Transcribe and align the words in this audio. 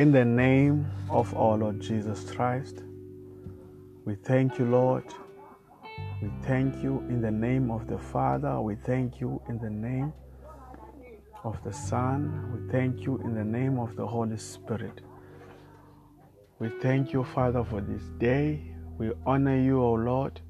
In 0.00 0.12
the 0.12 0.24
name 0.24 0.90
of 1.10 1.36
our 1.36 1.58
Lord 1.58 1.78
Jesus 1.78 2.30
Christ, 2.30 2.84
we 4.06 4.14
thank 4.14 4.58
you, 4.58 4.64
Lord. 4.64 5.04
We 6.22 6.30
thank 6.42 6.82
you 6.82 7.04
in 7.10 7.20
the 7.20 7.30
name 7.30 7.70
of 7.70 7.86
the 7.86 7.98
Father. 7.98 8.62
We 8.62 8.76
thank 8.76 9.20
you 9.20 9.42
in 9.50 9.58
the 9.58 9.68
name 9.68 10.14
of 11.44 11.62
the 11.64 11.72
Son. 11.74 12.22
We 12.50 12.72
thank 12.72 13.02
you 13.02 13.18
in 13.18 13.34
the 13.34 13.44
name 13.44 13.78
of 13.78 13.94
the 13.94 14.06
Holy 14.06 14.38
Spirit. 14.38 15.02
We 16.60 16.70
thank 16.80 17.12
you, 17.12 17.22
Father, 17.22 17.62
for 17.62 17.82
this 17.82 18.04
day. 18.16 18.72
We 18.96 19.12
honor 19.26 19.58
you, 19.58 19.82
O 19.82 19.92
Lord. 19.92 20.40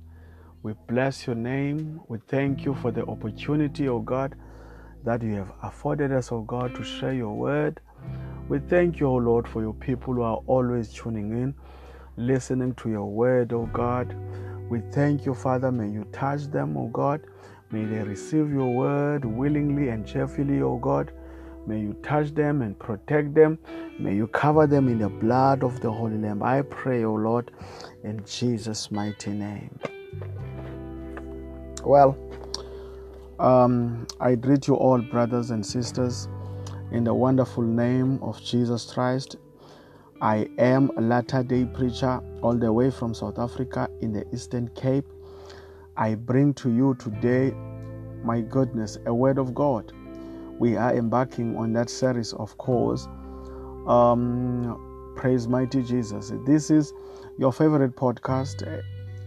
We 0.63 0.75
bless 0.87 1.27
your 1.27 1.35
name. 1.35 2.01
We 2.07 2.19
thank 2.29 2.65
you 2.65 2.77
for 2.77 2.93
the 2.93 3.05
opportunity, 3.05 3.89
O 3.89 3.99
God, 3.99 4.37
that 5.03 5.25
you 5.25 5.35
have 5.35 5.53
afforded 5.61 6.13
us, 6.13 6.31
O 6.31 6.43
God, 6.43 6.77
to 6.77 6.85
share 6.85 7.15
your 7.15 7.35
word. 7.35 7.81
We 8.51 8.59
thank 8.59 8.99
you, 8.99 9.07
O 9.07 9.15
Lord, 9.15 9.47
for 9.47 9.63
your 9.63 9.75
people 9.75 10.15
who 10.15 10.23
are 10.23 10.41
always 10.49 10.93
tuning 10.93 11.31
in, 11.31 11.55
listening 12.17 12.75
to 12.75 12.91
your 12.91 13.07
word, 13.07 13.53
O 13.53 13.67
God. 13.67 14.13
We 14.69 14.81
thank 14.91 15.25
you, 15.25 15.35
Father. 15.35 15.71
May 15.71 15.89
you 15.89 16.05
touch 16.11 16.47
them, 16.47 16.77
O 16.77 16.89
God. 16.89 17.21
May 17.71 17.85
they 17.85 18.03
receive 18.03 18.51
your 18.51 18.75
word 18.75 19.25
willingly 19.25 19.91
and 19.91 20.05
cheerfully, 20.05 20.63
O 20.63 20.79
God. 20.79 21.13
May 21.69 21.79
you 21.79 21.93
touch 22.03 22.35
them 22.35 22.63
and 22.63 22.77
protect 22.77 23.35
them. 23.35 23.57
May 24.01 24.17
you 24.17 24.27
cover 24.27 24.67
them 24.67 24.89
in 24.89 24.99
the 24.99 25.09
blood 25.09 25.63
of 25.63 25.79
the 25.81 25.93
Holy 25.93 26.19
Lamb. 26.19 26.43
I 26.43 26.63
pray, 26.63 27.05
O 27.05 27.15
Lord, 27.15 27.53
in 28.03 28.21
Jesus' 28.25 28.91
mighty 28.91 29.31
name. 29.31 29.79
Well, 31.85 32.19
um, 33.39 34.09
I 34.19 34.35
greet 34.35 34.67
you 34.67 34.75
all, 34.75 34.99
brothers 35.01 35.53
and 35.53 35.65
sisters, 35.65 36.29
in 36.93 37.05
the 37.05 37.15
wonderful 37.15 37.63
name 37.63 38.19
of 38.23 38.43
Jesus 38.43 38.93
Christ. 38.93 39.37
I 40.21 40.49
am 40.59 40.91
a 40.97 41.01
latter 41.01 41.43
day 41.43 41.65
preacher 41.65 42.21
all 42.43 42.55
the 42.55 42.73
way 42.73 42.91
from 42.91 43.15
South 43.15 43.39
Africa 43.39 43.89
in 44.01 44.13
the 44.13 44.27
Eastern 44.35 44.69
Cape. 44.75 45.07
I 45.97 46.15
bring 46.15 46.53
to 46.55 46.71
you 46.71 46.97
today, 46.99 47.53
my 48.25 48.41
goodness, 48.41 48.99
a 49.07 49.15
word 49.15 49.39
of 49.39 49.55
God. 49.55 49.93
We 50.59 50.77
are 50.77 50.95
embarking 50.95 51.57
on 51.57 51.73
that 51.75 51.89
series, 51.89 52.33
of 52.35 52.59
course. 52.59 53.07
Um, 53.87 55.15
praise 55.17 55.49
mighty 55.49 55.83
Jesus. 55.83 56.33
This 56.45 56.71
is 56.71 56.93
your 57.39 57.53
favorite 57.53 57.97
podcast. 57.97 58.83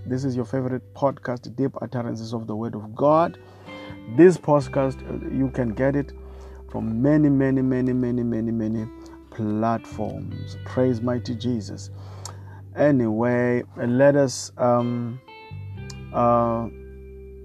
This 0.06 0.26
is 0.26 0.36
your 0.36 0.46
favorite 0.46 0.94
podcast, 0.94 1.56
Deep 1.56 1.72
Utterances 1.82 2.34
of 2.34 2.46
the 2.46 2.56
Word 2.56 2.76
of 2.76 2.94
God. 2.94 3.40
This 4.18 4.38
podcast, 4.38 5.02
you 5.34 5.50
can 5.50 5.74
get 5.74 5.96
it 5.96 6.12
from 6.74 7.04
many, 7.04 7.30
many, 7.30 7.62
many, 7.62 7.94
many, 7.94 8.24
many, 8.24 8.52
many 8.52 8.88
platforms. 9.30 10.58
Praise 10.66 11.02
mighty 11.02 11.36
Jesus. 11.36 11.92
Anyway, 12.76 13.62
let 13.78 14.16
us 14.16 14.52
um, 14.58 15.22
uh, 16.12 16.68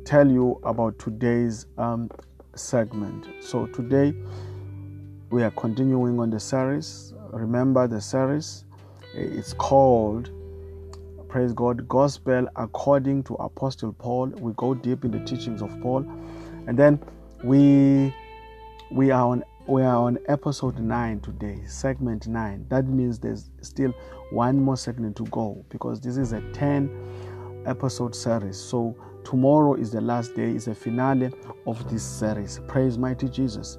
tell 0.06 0.26
you 0.26 0.58
about 0.64 0.98
today's 0.98 1.66
um, 1.76 2.10
segment. 2.54 3.26
So, 3.40 3.66
today 3.66 4.14
we 5.28 5.42
are 5.42 5.50
continuing 5.50 6.18
on 6.20 6.30
the 6.30 6.40
series. 6.40 7.12
Remember 7.30 7.86
the 7.86 8.00
series? 8.00 8.64
It's 9.12 9.52
called 9.52 10.30
praise 11.28 11.52
God, 11.52 11.86
gospel 11.86 12.48
according 12.56 13.24
to 13.24 13.34
Apostle 13.34 13.92
Paul. 13.92 14.28
We 14.38 14.54
go 14.56 14.72
deep 14.72 15.04
in 15.04 15.10
the 15.10 15.20
teachings 15.26 15.60
of 15.60 15.78
Paul, 15.82 16.10
and 16.66 16.78
then 16.78 16.98
we 17.44 18.14
we 18.90 19.10
are 19.10 19.26
on 19.26 19.44
we 19.66 19.82
are 19.82 19.96
on 19.96 20.18
episode 20.28 20.78
nine 20.78 21.20
today, 21.20 21.60
segment 21.66 22.26
nine. 22.26 22.64
That 22.70 22.86
means 22.86 23.18
there's 23.18 23.50
still 23.60 23.92
one 24.30 24.58
more 24.58 24.78
segment 24.78 25.16
to 25.16 25.24
go 25.26 25.62
because 25.68 26.00
this 26.00 26.16
is 26.16 26.32
a 26.32 26.40
ten 26.52 26.90
episode 27.66 28.16
series. 28.16 28.56
So 28.58 28.96
tomorrow 29.24 29.74
is 29.74 29.90
the 29.90 30.00
last 30.00 30.34
day, 30.34 30.50
is 30.54 30.68
a 30.68 30.74
finale 30.74 31.30
of 31.66 31.90
this 31.90 32.02
series. 32.02 32.60
Praise 32.66 32.96
mighty 32.96 33.28
Jesus. 33.28 33.76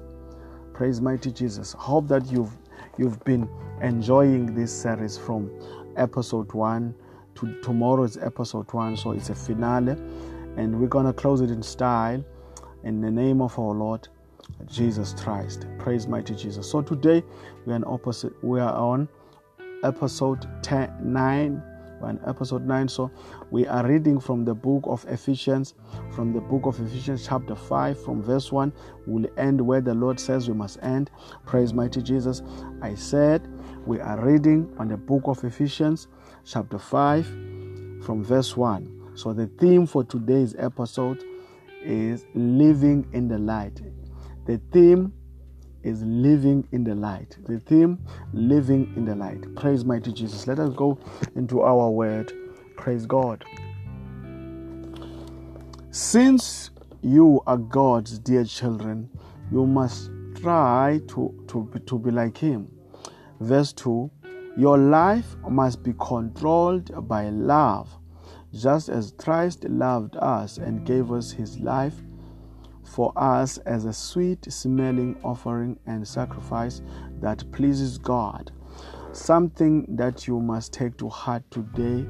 Praise 0.74 1.00
mighty 1.00 1.32
Jesus. 1.32 1.72
Hope 1.72 2.06
that 2.06 2.30
you've 2.30 2.56
you've 2.96 3.22
been 3.24 3.48
enjoying 3.82 4.54
this 4.54 4.72
series 4.72 5.18
from 5.18 5.50
episode 5.96 6.52
one 6.52 6.94
to 7.34 7.60
tomorrow 7.62 8.04
is 8.04 8.16
episode 8.16 8.72
one. 8.72 8.96
So 8.96 9.10
it's 9.10 9.30
a 9.30 9.34
finale, 9.34 9.96
and 10.56 10.80
we're 10.80 10.86
gonna 10.86 11.12
close 11.12 11.40
it 11.40 11.50
in 11.50 11.64
style 11.64 12.24
in 12.84 13.00
the 13.00 13.10
name 13.10 13.42
of 13.42 13.58
our 13.58 13.74
Lord 13.74 14.08
Jesus 14.66 15.14
Christ. 15.14 15.66
Praise 15.78 16.06
mighty 16.06 16.34
Jesus. 16.34 16.70
So 16.70 16.82
today 16.82 17.22
we 17.66 17.72
are 17.72 17.76
on 17.76 17.84
opposite. 17.84 18.32
We 18.44 18.60
are 18.60 18.74
on 18.74 19.08
episode 19.82 20.46
10, 20.62 20.96
9 21.00 21.62
we're 22.00 22.10
in 22.10 22.20
episode 22.26 22.66
9 22.66 22.88
so 22.88 23.10
we 23.50 23.66
are 23.66 23.86
reading 23.86 24.18
from 24.18 24.44
the 24.44 24.54
book 24.54 24.82
of 24.86 25.04
ephesians 25.08 25.74
from 26.10 26.32
the 26.32 26.40
book 26.40 26.66
of 26.66 26.80
ephesians 26.80 27.26
chapter 27.26 27.54
5 27.54 28.02
from 28.02 28.22
verse 28.22 28.50
1 28.50 28.72
we'll 29.06 29.30
end 29.36 29.60
where 29.60 29.80
the 29.80 29.94
lord 29.94 30.18
says 30.18 30.48
we 30.48 30.54
must 30.54 30.78
end 30.82 31.10
praise 31.46 31.72
mighty 31.72 32.00
jesus 32.00 32.42
i 32.82 32.94
said 32.94 33.46
we 33.86 34.00
are 34.00 34.24
reading 34.24 34.72
on 34.78 34.88
the 34.88 34.96
book 34.96 35.22
of 35.26 35.42
ephesians 35.44 36.08
chapter 36.44 36.78
5 36.78 37.26
from 38.02 38.24
verse 38.24 38.56
1 38.56 39.12
so 39.14 39.32
the 39.32 39.46
theme 39.58 39.86
for 39.86 40.02
today's 40.04 40.54
episode 40.58 41.22
is 41.82 42.26
living 42.34 43.06
in 43.12 43.28
the 43.28 43.38
light 43.38 43.80
the 44.50 44.60
theme 44.72 45.12
is 45.84 46.02
living 46.02 46.66
in 46.72 46.82
the 46.82 46.96
light. 46.96 47.38
The 47.46 47.60
theme, 47.60 48.04
living 48.32 48.92
in 48.96 49.04
the 49.04 49.14
light. 49.14 49.54
Praise 49.54 49.84
mighty 49.84 50.12
Jesus. 50.12 50.48
Let 50.48 50.58
us 50.58 50.74
go 50.74 50.98
into 51.36 51.60
our 51.60 51.88
word. 51.88 52.32
Praise 52.76 53.06
God. 53.06 53.44
Since 55.92 56.70
you 57.00 57.40
are 57.46 57.58
God's 57.58 58.18
dear 58.18 58.44
children, 58.44 59.08
you 59.52 59.66
must 59.66 60.10
try 60.42 61.00
to, 61.10 61.44
to, 61.46 61.70
to 61.86 61.98
be 62.00 62.10
like 62.10 62.36
Him. 62.36 62.68
Verse 63.38 63.72
2 63.72 64.10
Your 64.56 64.78
life 64.78 65.36
must 65.48 65.84
be 65.84 65.94
controlled 66.00 67.06
by 67.06 67.28
love, 67.28 67.88
just 68.52 68.88
as 68.88 69.12
Christ 69.16 69.62
loved 69.68 70.16
us 70.16 70.58
and 70.58 70.84
gave 70.84 71.12
us 71.12 71.30
His 71.30 71.60
life 71.60 71.94
for 72.90 73.12
us 73.16 73.58
as 73.58 73.84
a 73.84 73.92
sweet 73.92 74.50
smelling 74.52 75.16
offering 75.22 75.78
and 75.86 76.06
sacrifice 76.06 76.82
that 77.20 77.44
pleases 77.52 77.98
God. 77.98 78.50
Something 79.12 79.86
that 79.96 80.26
you 80.26 80.40
must 80.40 80.72
take 80.72 80.96
to 80.98 81.08
heart 81.08 81.42
today. 81.50 82.06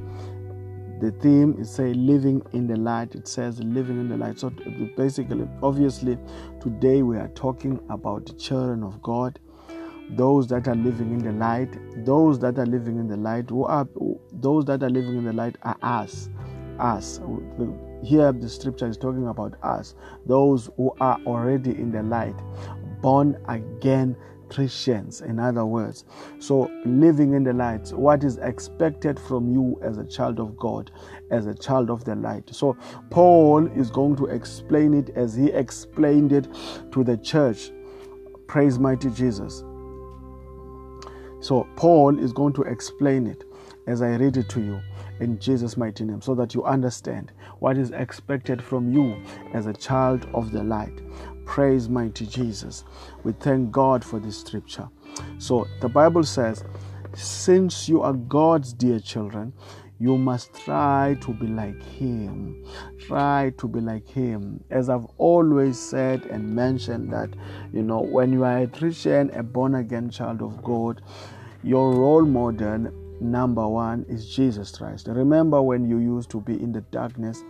The 1.01 1.13
theme 1.21 1.57
is 1.59 1.71
say 1.71 1.93
living 1.95 2.43
in 2.53 2.67
the 2.67 2.77
light. 2.77 3.15
It 3.15 3.29
says 3.29 3.63
living 3.63 4.01
in 4.01 4.09
the 4.09 4.17
light. 4.17 4.39
So 4.39 4.51
basically, 4.97 5.49
obviously, 5.63 6.19
today 6.61 7.03
we 7.03 7.17
are 7.17 7.29
talking 7.29 7.81
about 7.91 8.27
the 8.27 8.35
children 8.35 8.83
of 8.83 9.03
God, 9.03 9.39
those 10.11 10.47
that 10.49 10.67
are 10.69 10.75
living 10.75 11.13
in 11.13 11.19
the 11.19 11.33
light. 11.33 12.05
Those 12.05 12.39
that 12.41 12.59
are 12.59 12.67
living 12.67 12.99
in 12.99 13.07
the 13.07 13.17
light, 13.17 13.51
who 13.51 13.65
are 13.65 13.87
those 14.33 14.65
that 14.67 14.83
are 14.83 14.91
living 14.91 15.17
in 15.17 15.25
the 15.25 15.33
light 15.33 15.57
are 15.63 15.77
us, 15.83 16.29
us 16.79 17.21
here 18.03 18.33
the 18.33 18.49
scripture 18.49 18.87
is 18.87 18.97
talking 18.97 19.29
about 19.29 19.55
us, 19.63 19.95
those 20.27 20.71
who 20.77 20.95
are 21.01 21.21
already 21.27 21.71
in 21.71 21.91
the 21.91 22.03
light, 22.03 22.37
born 23.01 23.37
again 23.49 24.17
Christians, 24.51 25.21
in 25.21 25.39
other 25.39 25.65
words. 25.65 26.05
So, 26.41 26.71
living 26.85 27.35
in 27.35 27.45
the 27.45 27.53
light, 27.53 27.93
what 27.93 28.25
is 28.25 28.37
expected 28.39 29.19
from 29.19 29.49
you 29.49 29.79
as 29.83 29.97
a 29.97 30.05
child 30.05 30.41
of 30.41 30.57
God, 30.57 30.91
as 31.31 31.47
a 31.47 31.55
child 31.55 31.89
of 31.89 32.05
the 32.05 32.17
light. 32.17 32.53
So, 32.55 32.77
Paul 33.11 33.67
is 33.69 33.91
going 33.91 34.17
to 34.17 34.27
explain 34.27 34.93
it 34.93 35.11
as 35.11 35.35
he 35.35 35.51
explained 35.51 36.33
it 36.33 36.49
to 36.93 37.05
the 37.05 37.17
church. 37.17 37.71
Praise 38.49 38.79
mighty 38.79 39.11
Jesus. 39.11 39.63
So, 41.41 41.67
Paul 41.77 42.19
is 42.19 42.33
going 42.33 42.53
to 42.55 42.63
explain 42.63 43.27
it 43.27 43.45
as 43.87 44.03
I 44.03 44.17
read 44.17 44.37
it 44.37 44.49
to 44.51 44.61
you 44.61 44.81
in 45.21 45.39
Jesus' 45.39 45.77
mighty 45.77 46.05
name 46.05 46.21
so 46.21 46.35
that 46.35 46.55
you 46.55 46.65
understand 46.65 47.33
what 47.59 47.77
is 47.77 47.91
expected 47.93 48.63
from 48.63 48.93
you 48.93 49.23
as 49.53 49.67
a 49.67 49.73
child 49.73 50.27
of 50.35 50.51
the 50.51 50.63
light. 50.63 51.01
Praise 51.45 51.89
mighty 51.89 52.27
Jesus. 52.27 52.85
We 53.25 53.33
thank 53.33 53.71
God 53.71 54.05
for 54.05 54.19
this 54.19 54.41
scripture. 54.41 54.89
So 55.39 55.67
the 55.81 55.89
Bible 55.89 56.25
says, 56.25 56.65
since 57.15 57.89
you 57.89 58.03
are 58.03 58.13
God's 58.13 58.73
dear 58.73 59.01
children, 59.01 59.53
you 59.99 60.17
must 60.17 60.55
try 60.55 61.19
to 61.21 61.35
be 61.35 61.47
like 61.47 61.83
Him. 61.83 62.65
Try 63.01 63.53
to 63.59 63.69
be 63.69 63.81
like 63.81 64.09
Him. 64.09 64.65
As 64.71 64.89
I've 64.89 65.07
always 65.19 65.79
said 65.79 66.25
and 66.27 66.55
mentioned, 66.55 67.13
that 67.13 67.29
you 67.73 67.83
know, 67.83 68.01
when 68.01 68.33
you 68.33 68.45
are 68.45 68.59
a 68.61 68.67
Christian, 68.67 69.31
a 69.35 69.43
born 69.43 69.75
again 69.75 70.09
child 70.09 70.41
of 70.41 70.63
God, 70.63 71.03
your 71.63 71.93
role 71.93 72.25
model 72.25 72.91
number 73.21 73.67
one 73.67 74.05
is 74.09 74.29
Jesus 74.35 74.77
Christ. 74.77 75.09
Remember 75.09 75.61
when 75.63 75.89
you 75.89 75.99
used 75.99 76.31
to 76.31 76.41
be 76.41 76.55
in 76.55 76.73
the 76.73 76.81
darkness, 76.81 77.43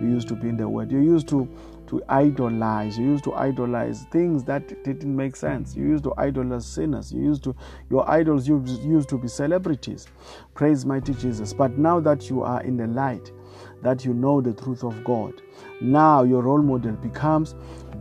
you 0.00 0.08
used 0.08 0.28
to 0.28 0.34
be 0.34 0.48
in 0.48 0.56
the 0.56 0.68
world, 0.68 0.90
you 0.90 1.00
used 1.00 1.28
to 1.28 1.48
to 1.88 2.02
idolize, 2.10 2.98
you 2.98 3.06
used 3.06 3.24
to 3.24 3.34
idolize 3.34 4.04
things 4.10 4.44
that 4.44 4.84
didn't 4.84 5.16
make 5.16 5.34
sense. 5.34 5.74
You 5.74 5.86
used 5.86 6.04
to 6.04 6.12
idolize 6.18 6.66
sinners. 6.66 7.10
You 7.10 7.22
used 7.22 7.42
to 7.44 7.56
your 7.90 8.08
idols 8.08 8.46
used 8.46 9.08
to 9.08 9.18
be 9.18 9.26
celebrities. 9.26 10.06
Praise 10.54 10.84
mighty 10.84 11.14
Jesus. 11.14 11.54
But 11.54 11.78
now 11.78 11.98
that 12.00 12.28
you 12.28 12.42
are 12.42 12.62
in 12.62 12.76
the 12.76 12.86
light, 12.86 13.32
that 13.82 14.04
you 14.04 14.12
know 14.12 14.40
the 14.40 14.52
truth 14.52 14.84
of 14.84 15.02
God, 15.02 15.40
now 15.80 16.24
your 16.24 16.42
role 16.42 16.62
model 16.62 16.92
becomes 16.92 17.54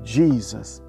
Jesus. 0.04 0.82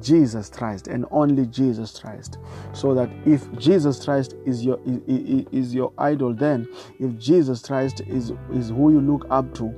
Jesus 0.00 0.48
Christ 0.48 0.88
and 0.88 1.06
only 1.10 1.46
Jesus 1.46 1.98
Christ. 1.98 2.38
So 2.72 2.94
that 2.94 3.10
if 3.26 3.50
Jesus 3.58 4.04
Christ 4.04 4.34
is 4.46 4.64
your 4.64 4.78
is, 4.86 5.46
is 5.52 5.74
your 5.74 5.92
idol, 5.98 6.34
then 6.34 6.68
if 6.98 7.16
Jesus 7.18 7.62
Christ 7.62 8.02
is 8.06 8.32
is 8.52 8.70
who 8.70 8.92
you 8.92 9.00
look 9.00 9.26
up 9.30 9.54
to, 9.54 9.74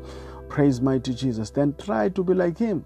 praise 0.49 0.81
mighty 0.81 1.15
Jesus, 1.15 1.51
then 1.51 1.75
try 1.79 2.09
to 2.11 2.25
be 2.25 2.35
like 2.35 2.59
him. 2.59 2.85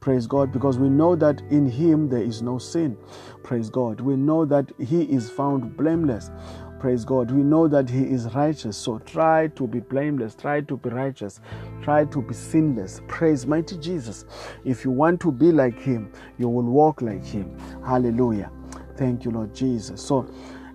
Praise 0.00 0.28
God, 0.28 0.52
because 0.52 0.78
we 0.78 0.88
know 0.88 1.16
that 1.16 1.40
in 1.50 1.66
him 1.66 2.08
there 2.08 2.22
is 2.22 2.40
no 2.40 2.58
sin. 2.58 2.96
Praise 3.42 3.68
God. 3.68 4.00
We 4.00 4.14
know 4.14 4.44
that 4.44 4.70
he 4.78 5.02
is 5.02 5.28
found 5.28 5.76
blameless. 5.76 6.30
Praise 6.80 7.04
God. 7.04 7.30
We 7.30 7.42
know 7.42 7.66
that 7.66 7.90
He 7.90 8.02
is 8.04 8.32
righteous. 8.34 8.76
So 8.76 8.98
try 9.00 9.48
to 9.48 9.66
be 9.66 9.80
blameless. 9.80 10.34
Try 10.34 10.60
to 10.62 10.76
be 10.76 10.90
righteous. 10.90 11.40
Try 11.82 12.04
to 12.06 12.22
be 12.22 12.34
sinless. 12.34 13.00
Praise 13.08 13.46
mighty 13.46 13.76
Jesus. 13.78 14.24
If 14.64 14.84
you 14.84 14.90
want 14.90 15.20
to 15.22 15.32
be 15.32 15.50
like 15.50 15.78
Him, 15.80 16.12
you 16.38 16.48
will 16.48 16.64
walk 16.64 17.02
like 17.02 17.24
Him. 17.24 17.58
Hallelujah. 17.84 18.50
Thank 18.96 19.24
you, 19.24 19.32
Lord 19.32 19.54
Jesus. 19.54 20.00
So, 20.00 20.28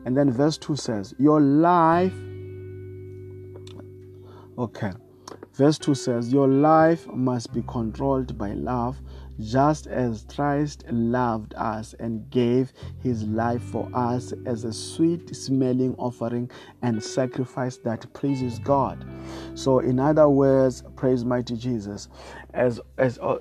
and 0.06 0.16
then 0.16 0.32
verse 0.32 0.58
2 0.58 0.76
says, 0.76 1.16
Your 1.18 1.40
life. 1.40 2.14
Okay. 4.58 4.92
Verse 5.54 5.78
2 5.78 5.96
says, 5.96 6.34
Your 6.34 6.48
life 6.48 7.08
must 7.08 7.54
be 7.54 7.64
controlled 7.68 8.38
by 8.38 8.54
love 8.54 9.02
just 9.40 9.88
as 9.88 10.26
Christ 10.34 10.86
loved 10.90 11.54
us 11.56 11.94
and 12.00 12.30
gave 12.30 12.74
his 13.02 13.24
life 13.24 13.62
for 13.62 13.90
us 13.94 14.34
as 14.46 14.64
a 14.64 14.74
sweet 14.74 15.36
smelling 15.36 15.96
offering 15.98 16.50
and 16.82 17.04
sacrifice 17.04 17.78
that 17.78 18.12
pleases 18.14 18.60
God. 18.60 19.06
So, 19.56 19.80
in 19.80 20.00
other 20.00 20.30
words, 20.30 20.84
praise 20.96 21.26
mighty 21.26 21.56
Jesus. 21.56 22.10
As, 22.54 22.80
as, 22.98 23.20
uh, 23.20 23.40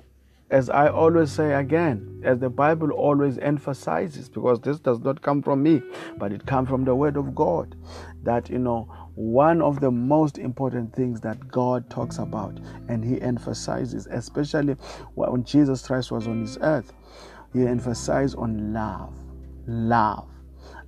as 0.49 0.69
I 0.69 0.87
always 0.89 1.31
say 1.31 1.53
again, 1.53 2.21
as 2.23 2.39
the 2.39 2.49
Bible 2.49 2.91
always 2.91 3.37
emphasizes, 3.39 4.29
because 4.29 4.59
this 4.59 4.79
does 4.79 4.99
not 4.99 5.21
come 5.21 5.41
from 5.41 5.63
me, 5.63 5.81
but 6.17 6.31
it 6.31 6.45
comes 6.45 6.69
from 6.69 6.85
the 6.85 6.93
Word 6.93 7.17
of 7.17 7.33
God, 7.33 7.75
that, 8.23 8.49
you 8.49 8.59
know, 8.59 8.87
one 9.15 9.61
of 9.61 9.79
the 9.79 9.91
most 9.91 10.37
important 10.37 10.93
things 10.93 11.21
that 11.21 11.47
God 11.47 11.89
talks 11.89 12.17
about 12.17 12.59
and 12.87 13.03
He 13.03 13.21
emphasizes, 13.21 14.07
especially 14.07 14.73
when 15.15 15.43
Jesus 15.43 15.85
Christ 15.85 16.11
was 16.11 16.27
on 16.27 16.41
His 16.41 16.57
earth, 16.61 16.93
He 17.53 17.65
emphasized 17.65 18.35
on 18.37 18.73
love, 18.73 19.13
love, 19.67 20.27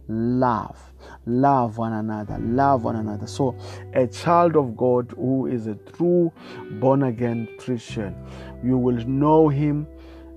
love, 0.07 0.79
love 1.25 1.77
one 1.77 1.93
another, 1.93 2.37
love 2.39 2.83
one 2.83 2.95
another. 2.95 3.27
So, 3.27 3.55
a 3.93 4.07
child 4.07 4.55
of 4.55 4.75
God 4.75 5.13
who 5.15 5.47
is 5.47 5.67
a 5.67 5.75
true 5.75 6.31
born 6.79 7.03
again 7.03 7.47
Christian, 7.59 8.15
you 8.63 8.77
will 8.77 9.05
know 9.07 9.49
Him 9.49 9.87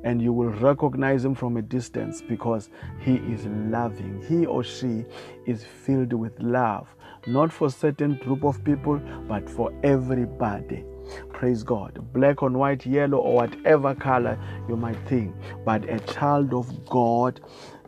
and 0.04 0.22
you 0.22 0.32
will 0.32 0.50
recognize 0.50 1.24
him 1.24 1.34
from 1.34 1.56
a 1.56 1.62
distance 1.62 2.22
because 2.22 2.70
he 3.00 3.16
is 3.16 3.46
loving. 3.46 4.24
He 4.28 4.46
or 4.46 4.62
she 4.62 5.04
is 5.46 5.64
filled 5.64 6.12
with 6.12 6.38
love, 6.40 6.94
not 7.28 7.52
for 7.52 7.70
certain 7.70 8.16
group 8.16 8.44
of 8.44 8.62
people, 8.64 9.00
but 9.28 9.48
for 9.48 9.72
everybody. 9.82 10.84
Praise 11.32 11.62
God. 11.62 12.12
Black 12.12 12.42
on 12.42 12.58
white, 12.58 12.84
yellow, 12.84 13.18
or 13.18 13.34
whatever 13.34 13.94
color 13.94 14.38
you 14.68 14.76
might 14.76 14.98
think. 15.08 15.34
But 15.64 15.88
a 15.88 15.98
child 16.00 16.52
of 16.52 16.86
God, 16.86 17.40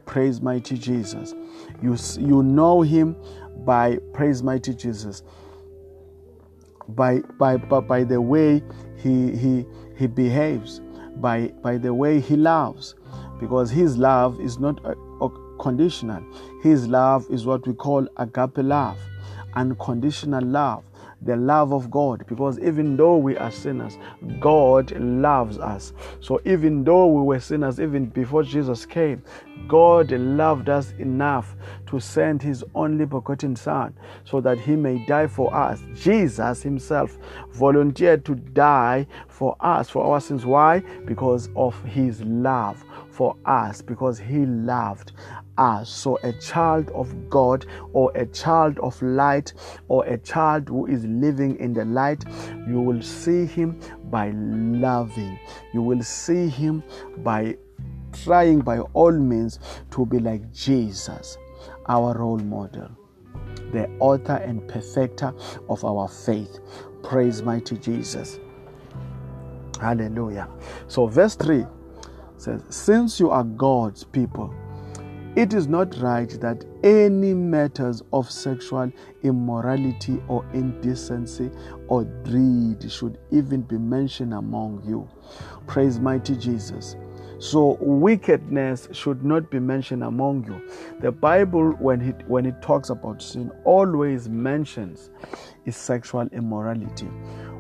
praise 0.07 0.41
mighty 0.41 0.79
Jesus. 0.79 1.35
You, 1.83 1.97
you 2.19 2.43
know 2.43 2.83
him 2.83 3.17
by 3.65 3.99
praise 4.15 4.43
mighty 4.43 4.75
Jesus. 4.75 5.23
By, 6.89 7.21
by, 7.39 7.57
by, 7.57 7.81
by 7.81 8.05
the 8.05 8.21
way 8.21 8.63
he, 8.97 9.37
he, 9.37 9.67
he 9.97 10.07
behaves 10.07 10.81
by, 11.17 11.49
by 11.63 11.77
the 11.77 11.93
way 11.93 12.21
he 12.21 12.37
loves 12.37 12.95
because 13.39 13.71
his 13.71 13.97
love 13.97 14.41
is 14.41 14.59
not 14.59 14.85
uh, 14.85 14.95
a, 15.21 15.27
a 15.27 15.57
conditional. 15.59 16.23
His 16.63 16.87
love 16.87 17.27
is 17.31 17.47
what 17.47 17.67
we 17.67 17.75
call 17.75 18.07
agape 18.17 18.59
love, 18.59 18.99
unconditional 19.55 20.45
love 20.45 20.85
the 21.23 21.37
love 21.37 21.73
of 21.73 21.91
God 21.91 22.25
because 22.27 22.59
even 22.61 22.97
though 22.97 23.17
we 23.17 23.37
are 23.37 23.51
sinners, 23.51 23.99
God 24.41 24.93
loves 24.93 25.59
us. 25.59 25.93
So 26.21 26.41
even 26.45 26.85
though 26.85 27.07
we 27.07 27.23
were 27.23 27.41
sinners, 27.41 27.81
even 27.81 28.07
before 28.07 28.43
Jesus 28.43 28.87
came, 28.87 29.23
God 29.69 30.11
loved 30.11 30.69
us 30.69 30.93
enough 30.99 31.55
to 31.89 32.01
send 32.01 32.43
his 32.43 32.65
only 32.75 33.05
begotten 33.05 33.55
Son 33.55 33.95
so 34.25 34.41
that 34.41 34.59
he 34.59 34.77
may 34.77 35.05
die 35.07 35.27
for 35.27 35.55
us. 35.55 35.83
Jesus 35.95 36.63
himself 36.63 37.19
volunteered 37.53 38.25
to 38.25 38.35
die 38.35 39.07
for 39.29 39.57
us, 39.61 39.91
for 39.91 40.05
our 40.05 40.21
sins. 40.21 40.47
Why? 40.47 40.81
Because 41.05 41.51
of 41.55 41.81
his 41.85 42.23
love 42.23 42.83
for 43.11 43.37
us, 43.45 43.83
because 43.83 44.19
he 44.19 44.47
loved 44.47 45.13
us. 45.59 45.91
So, 45.91 46.19
a 46.23 46.33
child 46.35 46.91
of 46.91 47.29
God, 47.29 47.67
or 47.93 48.13
a 48.15 48.27
child 48.27 48.79
of 48.81 49.01
light, 49.03 49.53
or 49.89 50.05
a 50.07 50.19
child 50.19 50.69
who 50.69 50.87
is 50.87 51.05
living 51.05 51.59
in 51.59 51.73
the 51.73 51.85
light, 51.85 52.25
you 52.69 52.81
will 52.81 53.03
see 53.03 53.47
him 53.47 53.81
by 54.05 54.31
loving. 54.31 55.39
You 55.73 55.83
will 55.83 56.03
see 56.03 56.49
him 56.49 56.83
by 57.19 57.57
trying 58.25 58.61
by 58.61 58.79
all 58.79 59.13
means 59.13 59.59
to 59.93 60.07
be 60.07 60.19
like 60.19 60.53
Jesus, 60.53 61.39
our 61.87 62.17
role 62.17 62.39
model, 62.39 62.91
the 63.73 63.89
author 64.01 64.37
and 64.37 64.67
perfecter 64.69 65.33
of 65.69 65.85
our 65.85 66.09
faith. 66.09 66.59
Praise 67.03 67.43
mighty 67.43 67.77
Jesus. 67.77 68.39
Hallelujah. 69.81 70.49
So, 70.89 71.07
verse 71.07 71.35
3 71.37 71.65
says, 72.37 72.63
Since 72.69 73.19
you 73.19 73.31
are 73.31 73.45
God's 73.45 74.05
people, 74.05 74.55
it 75.37 75.55
is 75.55 75.69
not 75.69 75.97
right 75.99 76.29
that 76.41 76.65
any 76.83 77.35
matters 77.35 78.03
of 78.13 78.31
sexual 78.31 78.93
immorality 79.23 80.21
or 80.29 80.45
indecency 80.53 81.51
or 81.87 82.05
greed 82.25 82.91
should 82.91 83.19
even 83.31 83.63
be 83.63 83.79
mentioned 83.79 84.35
among 84.35 84.83
you. 84.87 85.09
Praise 85.67 86.01
mighty 86.01 86.37
Jesus. 86.37 86.97
So 87.39 87.79
wickedness 87.81 88.89
should 88.93 89.25
not 89.25 89.51
be 89.51 89.61
mentioned 89.61 90.05
among 90.05 90.45
you. 90.45 90.61
The 91.01 91.11
Bible, 91.11 91.71
when 91.79 92.03
it 92.03 92.29
when 92.29 92.45
it 92.45 92.61
talks 92.61 92.91
about 92.91 93.23
sin, 93.23 93.51
always 93.65 94.29
mentions 94.29 95.11
is 95.65 95.75
sexual 95.75 96.29
immorality. 96.33 97.07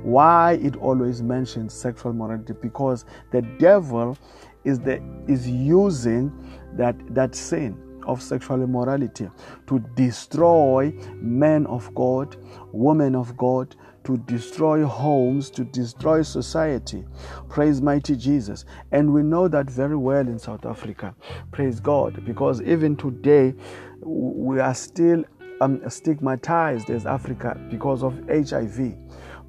Why 0.02 0.58
it 0.62 0.76
always 0.76 1.22
mentions 1.22 1.72
sexual 1.72 2.12
morality? 2.12 2.52
Because 2.60 3.06
the 3.30 3.40
devil 3.58 4.18
is 4.64 4.80
the 4.80 5.00
is 5.28 5.48
using 5.48 6.30
that 6.76 6.96
that 7.14 7.34
sin 7.34 7.76
of 8.06 8.22
sexual 8.22 8.62
immorality 8.62 9.28
to 9.66 9.78
destroy 9.94 10.92
men 11.16 11.66
of 11.66 11.94
God, 11.94 12.36
women 12.72 13.14
of 13.14 13.36
God, 13.36 13.76
to 14.04 14.16
destroy 14.18 14.84
homes, 14.84 15.50
to 15.50 15.64
destroy 15.64 16.22
society. 16.22 17.04
Praise 17.48 17.82
mighty 17.82 18.16
Jesus. 18.16 18.64
And 18.92 19.12
we 19.12 19.22
know 19.22 19.48
that 19.48 19.70
very 19.70 19.96
well 19.96 20.26
in 20.26 20.38
South 20.38 20.64
Africa. 20.64 21.14
Praise 21.52 21.80
God. 21.80 22.24
Because 22.24 22.62
even 22.62 22.96
today, 22.96 23.54
we 24.00 24.58
are 24.58 24.74
still 24.74 25.24
um, 25.60 25.88
stigmatized 25.88 26.88
as 26.90 27.04
Africa 27.04 27.60
because 27.70 28.02
of 28.02 28.18
HIV. 28.28 28.96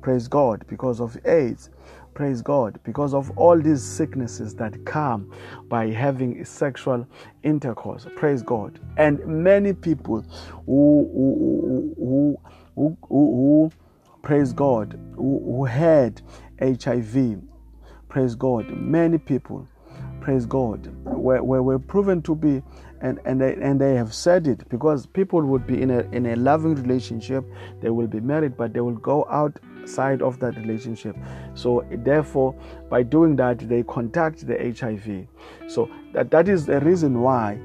Praise 0.01 0.27
God. 0.27 0.65
Because 0.67 0.99
of 0.99 1.17
AIDS. 1.25 1.69
Praise 2.13 2.41
God. 2.41 2.79
Because 2.83 3.13
of 3.13 3.31
all 3.37 3.59
these 3.59 3.81
sicknesses 3.83 4.53
that 4.55 4.83
come 4.85 5.31
by 5.69 5.87
having 5.87 6.43
sexual 6.45 7.07
intercourse. 7.43 8.05
Praise 8.15 8.43
God. 8.43 8.79
And 8.97 9.25
many 9.25 9.73
people 9.73 10.21
who, 10.65 11.09
who, 11.13 11.95
who, 11.97 12.39
who, 12.75 12.97
who 13.07 13.71
praise 14.21 14.53
God, 14.53 14.99
who, 15.15 15.41
who 15.45 15.65
had 15.65 16.21
HIV. 16.61 17.41
Praise 18.09 18.35
God. 18.35 18.69
Many 18.69 19.17
people, 19.17 19.67
praise 20.19 20.45
God, 20.45 20.93
were, 21.05 21.41
were, 21.41 21.63
were 21.63 21.79
proven 21.79 22.21
to 22.23 22.35
be 22.35 22.61
and 23.01 23.19
and 23.25 23.41
they 23.41 23.55
and 23.55 23.81
they 23.81 23.95
have 23.95 24.13
said 24.13 24.47
it 24.47 24.67
because 24.69 25.05
people 25.07 25.41
would 25.41 25.65
be 25.65 25.81
in 25.81 25.89
a 25.89 26.01
in 26.11 26.27
a 26.27 26.35
loving 26.35 26.75
relationship 26.75 27.43
they 27.81 27.89
will 27.89 28.07
be 28.07 28.19
married 28.19 28.55
but 28.55 28.73
they 28.73 28.79
will 28.79 28.95
go 28.95 29.23
outside 29.81 30.21
of 30.21 30.39
that 30.39 30.55
relationship. 30.57 31.15
So 31.53 31.85
therefore 31.89 32.55
by 32.89 33.03
doing 33.03 33.35
that 33.37 33.59
they 33.67 33.83
contact 33.83 34.45
the 34.47 34.55
hiv 34.79 35.27
so 35.69 35.89
that 36.13 36.31
that 36.31 36.47
is 36.47 36.65
the 36.65 36.79
reason 36.81 37.21
why 37.21 37.59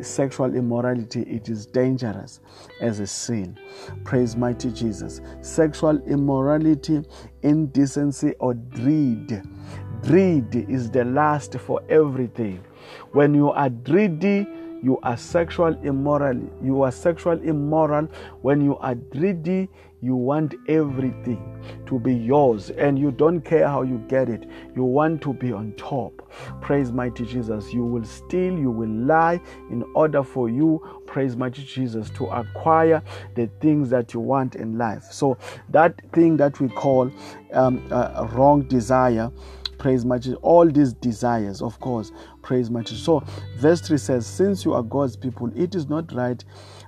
sexual 0.00 0.54
immorality 0.54 1.22
it 1.22 1.48
is 1.48 1.66
dangerous 1.66 2.40
as 2.80 3.00
a 3.00 3.06
sin. 3.06 3.56
Praise 4.04 4.36
mighty 4.36 4.70
jesus. 4.70 5.20
Sexual 5.40 6.02
immorality 6.02 7.02
indecency 7.42 8.34
or 8.40 8.54
greed 8.54 9.42
greed 10.02 10.54
is 10.68 10.90
the 10.90 11.04
last 11.04 11.58
for 11.58 11.82
everything. 11.88 12.62
When 13.12 13.34
you 13.34 13.50
are 13.50 13.70
greedy 13.70 14.46
you 14.82 14.98
are 15.02 15.16
sexual 15.16 15.74
immoral 15.82 16.38
you 16.62 16.82
are 16.82 16.92
sexual 16.92 17.40
immoral. 17.40 18.08
When 18.42 18.60
you 18.60 18.76
are 18.78 18.94
greedy 18.94 19.70
you 20.04 20.14
want 20.14 20.54
everything 20.68 21.40
to 21.86 21.98
be 21.98 22.14
yours 22.14 22.68
and 22.70 22.98
you 22.98 23.10
don't 23.10 23.40
care 23.40 23.66
how 23.66 23.80
you 23.80 23.96
get 24.06 24.28
it. 24.28 24.46
You 24.76 24.84
want 24.84 25.22
to 25.22 25.32
be 25.32 25.50
on 25.50 25.72
top. 25.76 26.30
Praise 26.60 26.92
mighty 26.92 27.24
jesus. 27.24 27.72
You 27.72 27.84
will 27.84 28.04
steal 28.04 28.58
you 28.58 28.70
will 28.70 28.90
lie 28.90 29.40
in 29.70 29.82
order 29.94 30.22
for 30.22 30.50
you 30.50 31.02
praise 31.06 31.36
mighty 31.36 31.64
jesus 31.64 32.10
to 32.10 32.26
acquire 32.26 33.02
the 33.34 33.48
things 33.60 33.88
that 33.90 34.12
you 34.12 34.20
want 34.20 34.56
in 34.56 34.76
life. 34.76 35.04
So 35.10 35.38
that 35.70 35.94
thing 36.12 36.36
that 36.36 36.60
we 36.60 36.68
call 36.68 37.10
um, 37.54 37.88
wrong 38.32 38.62
desire 38.68 39.30
praise 39.78 40.04
mighty 40.04 40.34
all 40.36 40.70
these 40.70 40.92
desires 40.92 41.60
of 41.62 41.80
course 41.80 42.12
praise 42.42 42.70
mighty. 42.70 42.94
So 42.94 43.24
verse 43.56 43.80
3 43.80 43.98
says 43.98 44.26
since 44.26 44.64
you 44.64 44.74
are 44.74 44.82
god's 44.82 45.16
people 45.16 45.50
it 45.56 45.74
is 45.74 45.88
not 45.88 46.12
right 46.12 46.44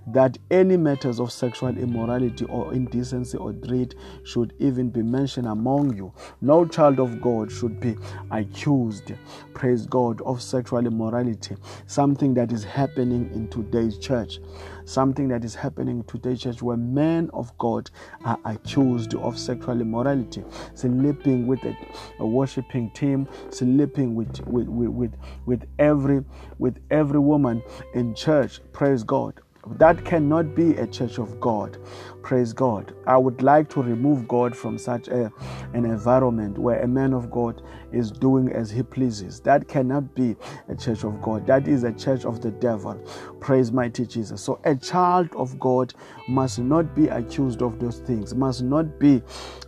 that 0.07 0.39
any 0.51 0.77
matters 0.77 1.19
of 1.19 1.33
sexual 1.33 1.77
immorality 1.77 2.45
or 2.47 2.73
indecency 2.73 3.37
or 3.37 3.53
greed 3.53 3.95
should 4.25 4.53
even 4.59 4.89
be 4.91 5.03
mentioned 5.03 5.47
among 5.49 5.97
you. 5.97 6.13
No 6.41 6.65
child 6.65 7.01
of 7.01 7.21
God 7.21 7.51
should 7.51 7.81
be 7.81 7.97
accused, 8.31 9.13
praise 9.55 9.87
God, 9.87 10.21
of 10.23 10.41
sexual 10.41 10.87
immorality, 10.87 11.57
something 11.87 12.35
that 12.35 12.53
is 12.53 12.63
happening 12.65 13.31
in 13.35 13.49
today's 13.49 13.99
church. 13.99 14.39
Something 14.85 15.27
that 15.29 15.45
is 15.45 15.57
happening 15.57 15.99
in 15.99 16.05
today's 16.05 16.41
church 16.41 16.63
where 16.63 16.77
men 16.77 17.29
of 17.35 17.57
God 17.59 17.91
are 18.25 18.39
accused 18.45 19.17
of 19.17 19.37
sexual 19.37 19.81
immorality, 19.81 20.45
sleeping 20.75 21.49
with 21.49 21.65
a, 21.65 21.77
a 22.21 22.27
worshiping 22.27 22.91
team, 22.91 23.27
sleeping 23.51 24.15
with, 24.15 24.47
with, 24.47 24.69
with, 24.69 25.15
with 25.45 25.65
every 25.81 26.25
with 26.59 26.79
every 26.93 27.19
woman 27.19 27.63
in 27.95 28.15
church. 28.15 28.61
Praise 28.73 29.03
God 29.03 29.41
that 29.73 30.05
cannot 30.05 30.55
be 30.55 30.75
a 30.77 30.87
church 30.87 31.19
of 31.19 31.41
God. 31.41 31.79
Praise 32.23 32.53
God. 32.53 32.95
I 33.07 33.17
would 33.17 33.43
like 33.43 33.69
to 33.71 33.83
remove 33.83 34.27
God 34.29 34.57
from 34.57 34.79
such 34.79 35.09
a, 35.09 35.33
an 35.75 35.85
environment 35.85 36.59
where 36.59 36.81
a 36.81 36.89
man 36.89 37.13
of 37.13 37.31
God 37.31 37.63
is 37.93 38.11
doing 38.11 38.51
as 38.53 38.71
he 38.71 38.83
pleases. 38.83 39.41
That 39.41 39.69
cannot 39.69 40.15
be 40.15 40.37
a 40.69 40.75
church 40.75 41.05
of 41.05 41.21
God. 41.21 41.47
That 41.47 41.69
is 41.69 41.85
a 41.85 41.93
church 41.93 42.25
of 42.25 42.41
the 42.41 42.51
devil. 42.51 42.95
Praise 43.41 43.73
mighty 43.73 44.07
Jesus. 44.07 44.41
So 44.41 44.61
a 44.65 44.75
child 44.75 45.29
of 45.35 45.59
God 45.59 45.95
must 46.29 46.59
not 46.59 46.95
be 46.95 47.09
accused 47.09 47.63
of 47.63 47.79
those 47.79 47.99
things, 48.01 48.35
must 48.35 48.63
not 48.63 48.99
be 48.99 49.23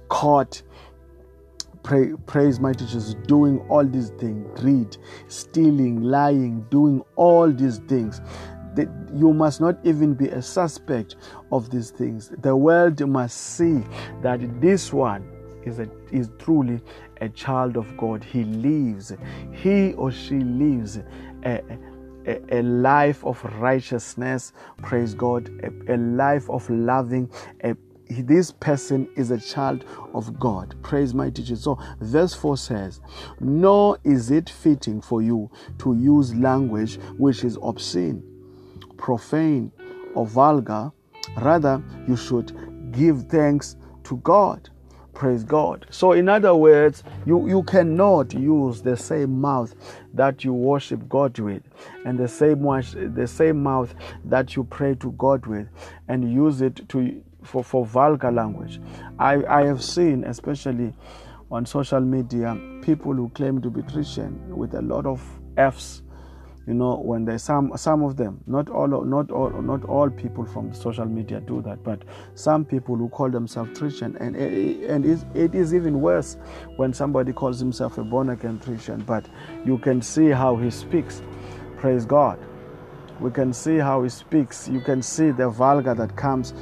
caught 0.09 0.63
Pray, 1.85 2.13
praise 2.27 2.61
mighty 2.61 2.85
Jesus, 2.85 3.15
doing 3.27 3.61
all 3.71 3.87
these 3.87 4.11
things, 4.19 4.47
greed, 4.61 4.99
stealing, 5.29 6.03
lying, 6.03 6.67
doing 6.71 7.03
all 7.17 7.51
these 7.51 7.79
things 7.79 8.21
you 9.15 9.33
must 9.33 9.61
not 9.61 9.79
even 9.85 10.15
be 10.15 10.29
a 10.29 10.43
suspect 10.43 11.17
of 11.51 11.71
these 11.71 11.91
things. 11.91 12.31
The 12.39 12.55
world 12.55 13.07
must 13.09 13.37
see 13.37 13.83
that 14.23 14.61
this 14.61 14.93
one 14.93 15.29
is, 15.65 15.79
a, 15.79 15.89
is 16.11 16.31
truly 16.39 16.81
a 17.21 17.29
child 17.29 17.77
of 17.77 17.97
God. 17.97 18.23
He 18.23 18.45
lives, 18.45 19.13
he 19.53 19.93
or 19.95 20.11
she 20.11 20.39
lives 20.39 20.99
a, 21.45 21.63
a, 22.27 22.61
a 22.61 22.63
life 22.63 23.25
of 23.25 23.43
righteousness, 23.59 24.53
praise 24.83 25.15
God, 25.15 25.51
a, 25.89 25.97
life 25.97 26.49
of 26.51 26.69
loving, 26.71 27.31
this 28.11 28.51
person 28.51 29.09
is 29.17 29.31
a 29.31 29.39
child 29.39 29.85
of 30.15 30.39
God. 30.39 30.75
Praise 30.83 31.13
mighty 31.13 31.43
Jesus. 31.43 31.65
So, 31.65 31.79
verse 32.01 32.33
4 32.35 32.57
says, 32.57 33.01
Nor 33.41 33.99
is 34.05 34.31
it 34.31 34.49
fitting 34.49 35.01
for 35.01 35.21
you 35.21 35.51
to 35.79 35.95
use 35.95 36.35
language 36.35 36.99
which 37.19 37.45
is 37.45 37.59
obscene 37.63 38.23
profane, 38.99 39.73
or 40.15 40.27
vulgar. 40.27 40.93
Rather, 41.39 41.83
you 42.07 42.17
should 42.17 42.53
give 42.93 43.25
thanks 43.29 43.77
to 44.05 44.17
God. 44.19 44.69
Praise 45.15 45.43
God. 45.43 45.85
So, 45.91 46.13
in 46.13 46.29
other 46.29 46.55
words, 46.55 47.03
you, 47.27 47.49
you 47.49 47.65
cannot 47.65 48.35
use 48.35 48.83
the 48.83 48.97
same 48.97 49.41
mouth 49.41 49.75
that 50.15 50.45
you 50.45 50.53
worship 50.53 51.09
God 51.09 51.37
with 51.41 51.63
and 52.05 52.17
the 52.17 52.29
same 52.29 52.63
the 53.15 53.27
same 53.27 53.61
mouth 53.61 53.95
that 54.25 54.55
you 54.55 54.63
pray 54.63 54.95
to 54.97 55.11
God 55.13 55.45
with 55.47 55.67
and 56.07 56.33
use 56.33 56.61
it 56.61 56.89
to 56.91 57.21
for, 57.43 57.65
for 57.65 57.85
vulgar 57.85 58.31
language. 58.31 58.81
I, 59.19 59.45
I 59.47 59.65
have 59.65 59.83
seen, 59.83 60.23
especially 60.23 60.95
on 61.51 61.67
social 61.67 62.01
media, 62.01 62.57
people 62.83 63.13
who 63.13 63.29
claim 63.31 63.61
to 63.63 63.71
be 63.71 63.83
Christian 63.83 64.57
with 64.57 64.75
a 64.75 64.83
lot 64.83 65.05
of 65.07 65.21
F's 65.57 66.03
you 66.69 66.75
know 66.75 66.97
when 66.97 67.25
there's 67.25 67.43
some 67.43 67.73
some 67.77 68.03
of 68.03 68.17
them 68.17 68.41
not 68.47 68.69
all 68.69 68.87
not 68.87 69.31
all 69.31 69.51
not 69.63 69.83
all 69.85 70.11
people 70.11 70.45
from 70.45 70.73
social 70.75 71.07
media 71.07 71.41
do 71.41 71.63
that 71.63 71.83
but 71.83 72.03
some 72.35 72.65
people 72.65 72.95
who 72.95 73.09
call 73.09 73.31
themselves 73.31 73.77
christian 73.79 74.17
and 74.19 74.37
eh, 74.37 74.41
eh, 74.41 74.95
and 74.95 75.07
it 75.35 75.55
is 75.55 75.75
even 75.75 76.01
worse 76.01 76.37
when 76.77 76.93
somebody 76.93 77.33
calls 77.33 77.59
himself 77.59 77.97
a 77.99 78.05
born 78.05 78.29
again 78.29 78.59
christian 78.59 79.01
but 79.01 79.27
you 79.65 79.79
can 79.79 80.03
see 80.03 80.29
how 80.31 80.57
he 80.57 80.71
speaks. 80.71 81.23
Praise 81.77 82.05
god. 82.05 82.39
We 83.21 83.31
can 83.31 83.53
see 83.53 83.79
how 83.79 84.03
he 84.03 84.09
speaks. 84.09 84.69
You 84.69 84.81
can 84.81 85.03
see 85.03 85.31
the 85.31 85.49
vulgar 85.49 85.95
that 85.95 86.17
comes 86.17 86.55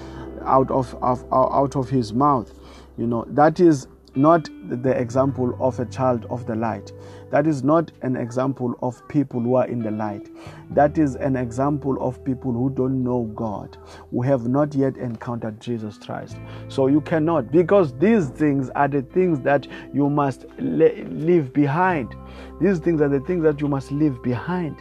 out 0.44 0.70
of, 0.70 0.94
of 1.02 1.24
out 1.32 1.76
of 1.76 1.88
his 1.90 2.12
mouth. 2.12 2.52
You 2.96 3.06
know 3.06 3.24
that 3.28 3.60
is 3.60 3.88
not 4.14 4.48
the 4.68 4.98
example 4.98 5.56
of 5.60 5.78
a 5.78 5.84
child 5.84 6.26
of 6.30 6.46
the 6.46 6.54
light 6.54 6.90
that 7.36 7.46
is 7.46 7.62
not 7.62 7.92
an 8.00 8.16
example 8.16 8.74
of 8.80 9.06
people 9.08 9.40
who 9.40 9.56
are 9.56 9.66
in 9.66 9.82
the 9.82 9.90
light. 9.90 10.30
That 10.70 10.96
is 10.96 11.16
an 11.16 11.36
example 11.36 11.98
of 12.00 12.24
people 12.24 12.50
who 12.50 12.70
don't 12.70 13.04
know 13.04 13.24
God, 13.34 13.76
who 14.10 14.22
have 14.22 14.48
not 14.48 14.74
yet 14.74 14.96
encountered 14.96 15.60
Jesus 15.60 15.98
Christ. 15.98 16.38
So 16.68 16.86
you 16.86 17.02
cannot, 17.02 17.52
because 17.52 17.92
these 17.98 18.30
things 18.30 18.70
are 18.70 18.88
the 18.88 19.02
things 19.02 19.40
that 19.40 19.68
you 19.92 20.08
must 20.08 20.46
leave 20.58 21.52
behind. 21.52 22.16
These 22.58 22.78
things 22.78 23.02
are 23.02 23.10
the 23.10 23.20
things 23.20 23.42
that 23.42 23.60
you 23.60 23.68
must 23.68 23.92
leave 23.92 24.22
behind. 24.22 24.80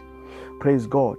Praise 0.58 0.86
God. 0.86 1.18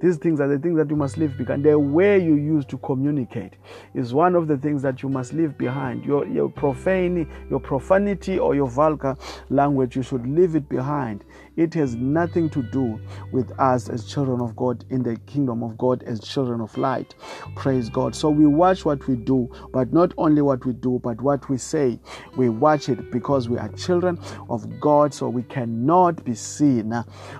These 0.00 0.18
things 0.18 0.40
are 0.40 0.48
the 0.48 0.58
things 0.58 0.76
that 0.76 0.90
you 0.90 0.96
must 0.96 1.16
leave 1.16 1.38
behind. 1.38 1.64
The 1.64 1.78
way 1.78 2.22
you 2.22 2.34
use 2.34 2.66
to 2.66 2.78
communicate 2.78 3.54
is 3.94 4.12
one 4.12 4.34
of 4.34 4.46
the 4.46 4.58
things 4.58 4.82
that 4.82 5.02
you 5.02 5.08
must 5.08 5.32
leave 5.32 5.56
behind. 5.56 6.04
Your, 6.04 6.26
your 6.26 6.50
profane, 6.50 7.26
your 7.48 7.60
profanity 7.60 8.38
or 8.38 8.54
your 8.54 8.68
vulgar 8.68 9.16
language, 9.48 9.96
you 9.96 10.02
should 10.02 10.26
leave 10.26 10.54
it 10.54 10.68
behind. 10.68 11.24
It 11.56 11.72
has 11.74 11.94
nothing 11.94 12.50
to 12.50 12.62
do 12.62 13.00
with 13.32 13.50
us 13.58 13.88
as 13.88 14.04
children 14.04 14.40
of 14.40 14.54
God 14.56 14.84
in 14.90 15.02
the 15.02 15.16
kingdom 15.26 15.62
of 15.62 15.78
God 15.78 16.02
as 16.02 16.20
children 16.20 16.60
of 16.60 16.76
light. 16.76 17.14
Praise 17.54 17.88
God. 17.88 18.14
So 18.14 18.28
we 18.28 18.46
watch 18.46 18.84
what 18.84 19.06
we 19.08 19.16
do, 19.16 19.50
but 19.72 19.92
not 19.92 20.12
only 20.18 20.42
what 20.42 20.64
we 20.66 20.74
do, 20.74 21.00
but 21.02 21.20
what 21.20 21.48
we 21.48 21.56
say. 21.56 21.98
We 22.36 22.50
watch 22.50 22.88
it 22.88 23.10
because 23.10 23.48
we 23.48 23.58
are 23.58 23.68
children 23.70 24.18
of 24.50 24.80
God, 24.80 25.14
so 25.14 25.28
we 25.28 25.42
cannot 25.44 26.24
be 26.24 26.34
seen, 26.34 26.92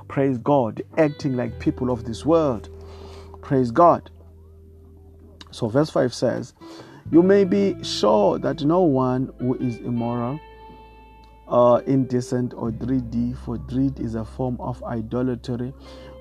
praise 0.08 0.38
God, 0.38 0.82
acting 0.96 1.36
like 1.36 1.58
people 1.60 1.90
of 1.90 2.04
this 2.04 2.24
world. 2.24 2.70
Praise 3.42 3.70
God. 3.70 4.10
So, 5.50 5.68
verse 5.68 5.90
5 5.90 6.12
says, 6.12 6.54
You 7.10 7.22
may 7.22 7.44
be 7.44 7.82
sure 7.84 8.38
that 8.38 8.64
no 8.64 8.82
one 8.82 9.32
who 9.38 9.54
is 9.56 9.76
immoral 9.78 10.40
uh, 11.48 11.80
indecent 11.86 12.54
or 12.54 12.70
greedy, 12.70 13.32
for 13.32 13.58
greed 13.58 14.00
is 14.00 14.14
a 14.14 14.24
form 14.24 14.56
of 14.60 14.82
idolatry, 14.84 15.72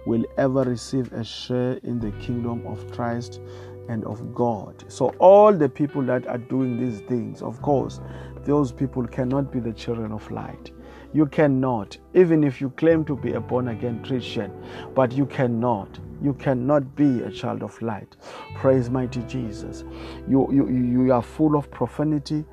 will 0.05 0.25
ever 0.37 0.63
receive 0.63 1.11
a 1.13 1.23
share 1.23 1.73
in 1.83 1.99
the 1.99 2.11
kingdom 2.23 2.65
of 2.67 2.91
Christ 2.91 3.41
and 3.89 4.03
of 4.05 4.33
God. 4.33 4.83
So, 4.87 5.09
all 5.19 5.53
the 5.53 5.69
people 5.69 6.01
that 6.03 6.27
are 6.27 6.37
doing 6.37 6.79
these 6.79 7.01
things, 7.01 7.41
of 7.41 7.61
course, 7.61 7.99
those 8.43 8.71
people 8.71 9.07
cannot 9.07 9.51
be 9.51 9.59
the 9.59 9.73
children 9.73 10.11
of 10.11 10.29
light. 10.31 10.71
You 11.13 11.25
cannot, 11.25 11.97
even 12.13 12.43
if 12.43 12.59
you 12.59 12.71
claim 12.71 13.05
to 13.05 13.15
be 13.15 13.33
a 13.33 13.39
born 13.39 13.69
again 13.69 14.03
Christian, 14.03 14.51
but 14.93 15.11
you 15.13 15.25
cannot. 15.25 15.99
You 16.21 16.33
cannot 16.33 16.95
be 16.95 17.21
a 17.21 17.31
child 17.31 17.63
of 17.63 17.81
light. 17.81 18.15
Praise 18.55 18.89
mighty 18.89 19.21
Jesus. 19.21 19.83
You, 20.27 20.51
you, 20.51 20.67
you 20.67 21.13
are 21.13 21.21
full 21.21 21.55
of 21.55 21.71
profanity. 21.71 22.43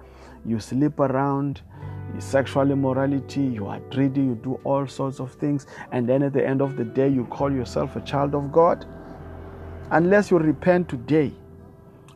You 0.45 0.61
sleep 0.61 1.00
around 1.00 1.62
sexual 2.21 2.71
immorality, 2.71 3.42
you 3.42 3.66
are 3.66 3.81
greedy, 3.90 4.21
you 4.21 4.35
do 4.35 4.61
all 4.64 4.87
sorts 4.87 5.21
of 5.21 5.33
things, 5.33 5.66
and 5.92 6.09
then 6.09 6.23
at 6.23 6.33
the 6.33 6.47
end 6.47 6.61
of 6.61 6.76
the 6.76 6.85
day, 6.85 7.09
you 7.09 7.25
call 7.26 7.52
yourself 7.52 7.97
a 7.97 8.00
child 8.02 8.35
of 8.35 8.52
God. 8.52 8.87
Unless 9.90 10.31
you 10.31 10.38
repent 10.38 10.88
today 10.88 11.33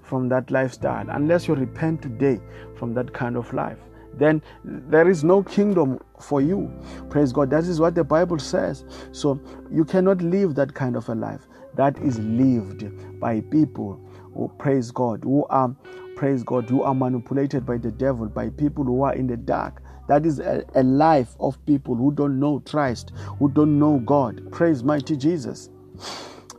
from 0.03 0.29
that 0.29 0.51
lifestyle, 0.51 1.07
unless 1.11 1.49
you 1.49 1.55
repent 1.55 2.03
today 2.03 2.41
from 2.77 2.95
that 2.95 3.13
kind 3.13 3.37
of 3.37 3.53
life, 3.53 3.79
then 4.15 4.41
there 4.65 5.09
is 5.11 5.25
no 5.25 5.43
kingdom 5.43 6.01
for 6.19 6.41
you. 6.41 6.73
Praise 7.11 7.33
God. 7.33 7.51
That 7.51 7.65
is 7.65 7.81
what 7.81 7.95
the 7.95 8.05
Bible 8.05 8.39
says. 8.39 8.85
So 9.13 9.41
you 9.71 9.85
cannot 9.85 10.23
live 10.23 10.55
that 10.55 10.73
kind 10.73 10.97
of 10.97 11.09
a 11.11 11.15
life. 11.15 11.47
that 11.77 11.99
is 11.99 12.19
lived 12.19 12.85
by 13.21 13.41
people 13.43 14.01
who 14.35 14.51
praise 14.59 14.91
God, 14.91 15.23
who 15.23 15.47
are 15.47 15.75
praise 16.17 16.43
God, 16.43 16.69
who 16.69 16.83
are 16.83 16.95
manipulated 16.95 17.65
by 17.65 17.77
the 17.77 17.91
devil, 17.91 18.27
by 18.27 18.49
people 18.51 18.85
who 18.85 19.03
are 19.03 19.15
in 19.15 19.27
the 19.27 19.37
dark. 19.37 19.83
That 20.09 20.25
is 20.25 20.39
a, 20.39 20.65
a 20.75 20.83
life 20.83 21.37
of 21.41 21.65
people 21.67 21.95
who 21.95 22.13
don't 22.13 22.39
know 22.39 22.61
Christ, 22.61 23.13
who 23.39 23.51
don't 23.51 23.79
know 23.79 23.99
God. 23.99 24.53
Praise 24.53 24.83
mighty 24.85 25.17
Jesus. 25.17 25.71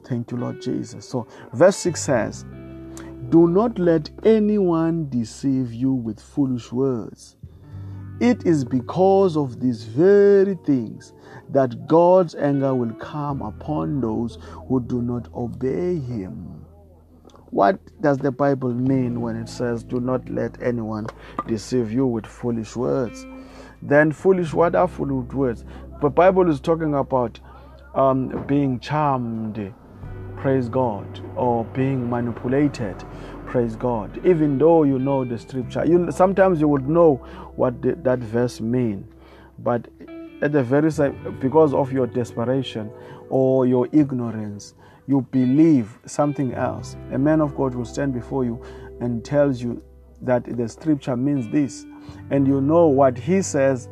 Thank 0.06 0.32
you, 0.32 0.38
Lord 0.38 0.62
Jesus. 0.62 1.08
So, 1.08 1.27
verse 1.54 1.77
6 1.77 2.01
says, 2.01 2.46
Do 3.30 3.48
not 3.48 3.77
let 3.77 4.10
anyone 4.24 5.10
deceive 5.10 5.74
you 5.74 5.94
with 5.94 6.20
foolish 6.20 6.72
words. 6.72 7.36
It 8.20 8.48
is 8.48 8.66
because 8.66 9.38
of 9.38 9.60
these 9.60 9.84
very 9.84 10.56
things 10.66 11.13
that 11.50 11.88
God's 11.88 12.36
anger 12.36 12.74
will 12.74 12.94
come 12.96 13.42
upon 13.42 14.01
those 14.01 14.39
who 14.68 14.82
do 14.82 15.01
not 15.01 15.32
obey 15.34 16.00
Him. 16.00 16.66
What 17.51 17.80
does 18.01 18.18
the 18.18 18.32
Bible 18.32 18.74
mean 18.74 19.22
when 19.22 19.36
it 19.36 19.48
says, 19.48 19.84
Do 19.84 20.00
not 20.00 20.27
let 20.30 20.62
anyone 20.62 21.08
deceive 21.48 21.92
you 21.92 22.06
with 22.06 22.25
foolish 22.25 22.75
words? 22.75 23.25
Then, 23.81 24.12
foolish, 24.12 24.53
what 24.53 24.75
are 24.75 24.88
foolish 24.88 25.34
words? 25.34 25.65
The 26.01 26.10
Bible 26.10 26.50
is 26.50 26.60
talking 26.60 26.93
about 26.93 27.39
um, 27.96 28.46
being 28.48 28.79
charmed, 28.79 29.74
praise 30.36 30.69
God, 30.69 31.22
or 31.36 31.65
being 31.65 32.10
manipulated, 32.10 33.03
praise 33.46 33.75
God. 33.75 34.19
Even 34.25 34.57
though 34.57 34.84
you 34.84 35.00
know 35.00 35.25
the 35.25 35.38
scripture, 35.38 35.86
you 35.86 36.12
sometimes 36.12 36.60
you 36.60 36.67
would 36.67 36.88
know 36.88 37.15
what 37.55 37.81
the, 37.81 37.96
that 38.03 38.19
verse 38.19 38.62
mean, 38.62 39.07
but 39.60 39.88
at 40.41 40.51
the 40.51 40.63
very 40.63 40.91
same, 40.91 41.38
because 41.39 41.74
of 41.74 41.91
your 41.91 42.05
desperation 42.05 42.91
or 43.29 43.65
your 43.65 43.88
ignorance, 43.91 44.75
you 45.07 45.22
believe 45.31 45.98
something 46.05 46.53
else. 46.53 46.96
A 47.12 47.17
man 47.17 47.41
of 47.41 47.55
God 47.55 47.74
will 47.74 47.86
stand 47.86 48.13
before 48.13 48.43
you 48.43 48.62
and 49.00 49.24
tells 49.25 49.62
you 49.62 49.81
that 50.22 50.43
the 50.57 50.67
scripture 50.67 51.15
means 51.15 51.50
this, 51.50 51.86
and 52.30 52.48
you 52.48 52.62
know 52.62 52.88
what 52.88 53.18
he 53.18 53.42
says 53.42 53.90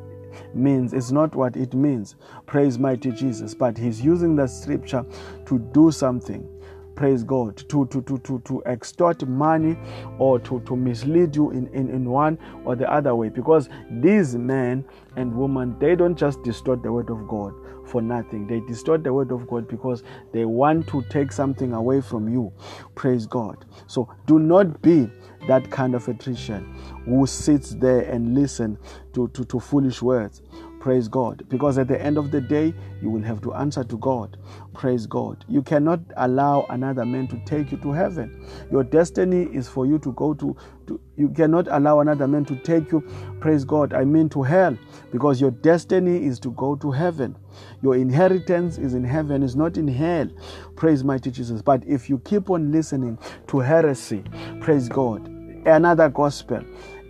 means 0.53 0.93
is 0.93 1.11
not 1.11 1.35
what 1.35 1.55
it 1.55 1.73
means. 1.73 2.15
Praise 2.45 2.77
mighty 2.77 3.11
Jesus. 3.11 3.53
But 3.53 3.77
he's 3.77 4.01
using 4.01 4.35
the 4.35 4.47
scripture 4.47 5.05
to 5.45 5.59
do 5.73 5.91
something 5.91 6.47
praise 6.95 7.23
God, 7.23 7.57
to, 7.69 7.85
to, 7.87 8.01
to, 8.03 8.17
to, 8.19 8.39
to 8.45 8.63
extort 8.65 9.27
money 9.27 9.77
or 10.17 10.39
to, 10.39 10.61
to 10.61 10.75
mislead 10.75 11.35
you 11.35 11.51
in, 11.51 11.67
in, 11.67 11.89
in 11.89 12.09
one 12.09 12.37
or 12.63 12.75
the 12.75 12.91
other 12.91 13.15
way. 13.15 13.29
Because 13.29 13.69
these 13.91 14.35
men 14.35 14.85
and 15.15 15.35
women, 15.35 15.77
they 15.79 15.95
don't 15.95 16.17
just 16.17 16.41
distort 16.43 16.83
the 16.83 16.91
word 16.91 17.09
of 17.09 17.27
God 17.27 17.53
for 17.85 18.01
nothing. 18.01 18.47
They 18.47 18.61
distort 18.61 19.03
the 19.03 19.13
word 19.13 19.31
of 19.31 19.47
God 19.47 19.67
because 19.67 20.03
they 20.31 20.45
want 20.45 20.87
to 20.87 21.03
take 21.09 21.31
something 21.31 21.73
away 21.73 22.01
from 22.01 22.29
you. 22.29 22.51
Praise 22.95 23.25
God. 23.25 23.65
So 23.87 24.09
do 24.25 24.39
not 24.39 24.81
be 24.81 25.09
that 25.47 25.69
kind 25.71 25.95
of 25.95 26.07
a 26.07 26.13
Christian 26.13 26.75
who 27.05 27.25
sits 27.27 27.71
there 27.71 28.01
and 28.01 28.33
listen 28.33 28.77
to, 29.13 29.27
to, 29.29 29.45
to 29.45 29.59
foolish 29.59 30.01
words. 30.01 30.41
Praise 30.85 31.07
God. 31.07 31.43
Because 31.49 31.79
at 31.79 31.87
the 31.87 31.99
end 31.99 32.15
of 32.15 32.29
the 32.29 32.39
day, 32.39 32.71
you 33.01 33.09
will 33.09 33.23
have 33.23 33.41
to 33.41 33.55
answer 33.55 33.83
to 33.83 33.97
God. 33.97 34.37
Praise 34.75 35.07
God. 35.07 35.43
You 35.49 35.63
cannot 35.63 35.99
allow 36.15 36.67
another 36.69 37.07
man 37.07 37.27
to 37.29 37.41
take 37.43 37.71
you 37.71 37.79
to 37.79 37.91
heaven. 37.91 38.45
Your 38.71 38.83
destiny 38.83 39.45
is 39.51 39.67
for 39.67 39.87
you 39.87 39.97
to 39.97 40.11
go 40.11 40.35
to, 40.35 40.55
to 40.85 41.01
you 41.15 41.29
cannot 41.29 41.67
allow 41.71 42.01
another 42.01 42.27
man 42.27 42.45
to 42.45 42.55
take 42.57 42.91
you, 42.91 43.01
praise 43.39 43.63
God, 43.63 43.93
I 43.95 44.05
mean 44.05 44.29
to 44.29 44.43
hell. 44.43 44.77
Because 45.11 45.41
your 45.41 45.49
destiny 45.49 46.23
is 46.23 46.37
to 46.41 46.51
go 46.51 46.75
to 46.75 46.91
heaven. 46.91 47.35
Your 47.81 47.95
inheritance 47.95 48.77
is 48.77 48.93
in 48.93 49.03
heaven, 49.03 49.41
is 49.41 49.55
not 49.55 49.77
in 49.77 49.87
hell. 49.87 50.29
Praise 50.75 51.03
mighty 51.03 51.31
Jesus. 51.31 51.63
But 51.63 51.83
if 51.87 52.11
you 52.11 52.19
keep 52.19 52.51
on 52.51 52.71
listening 52.71 53.17
to 53.47 53.57
heresy, 53.57 54.23
praise 54.61 54.87
God, 54.87 55.34
another 55.65 56.09
gospel 56.09 56.61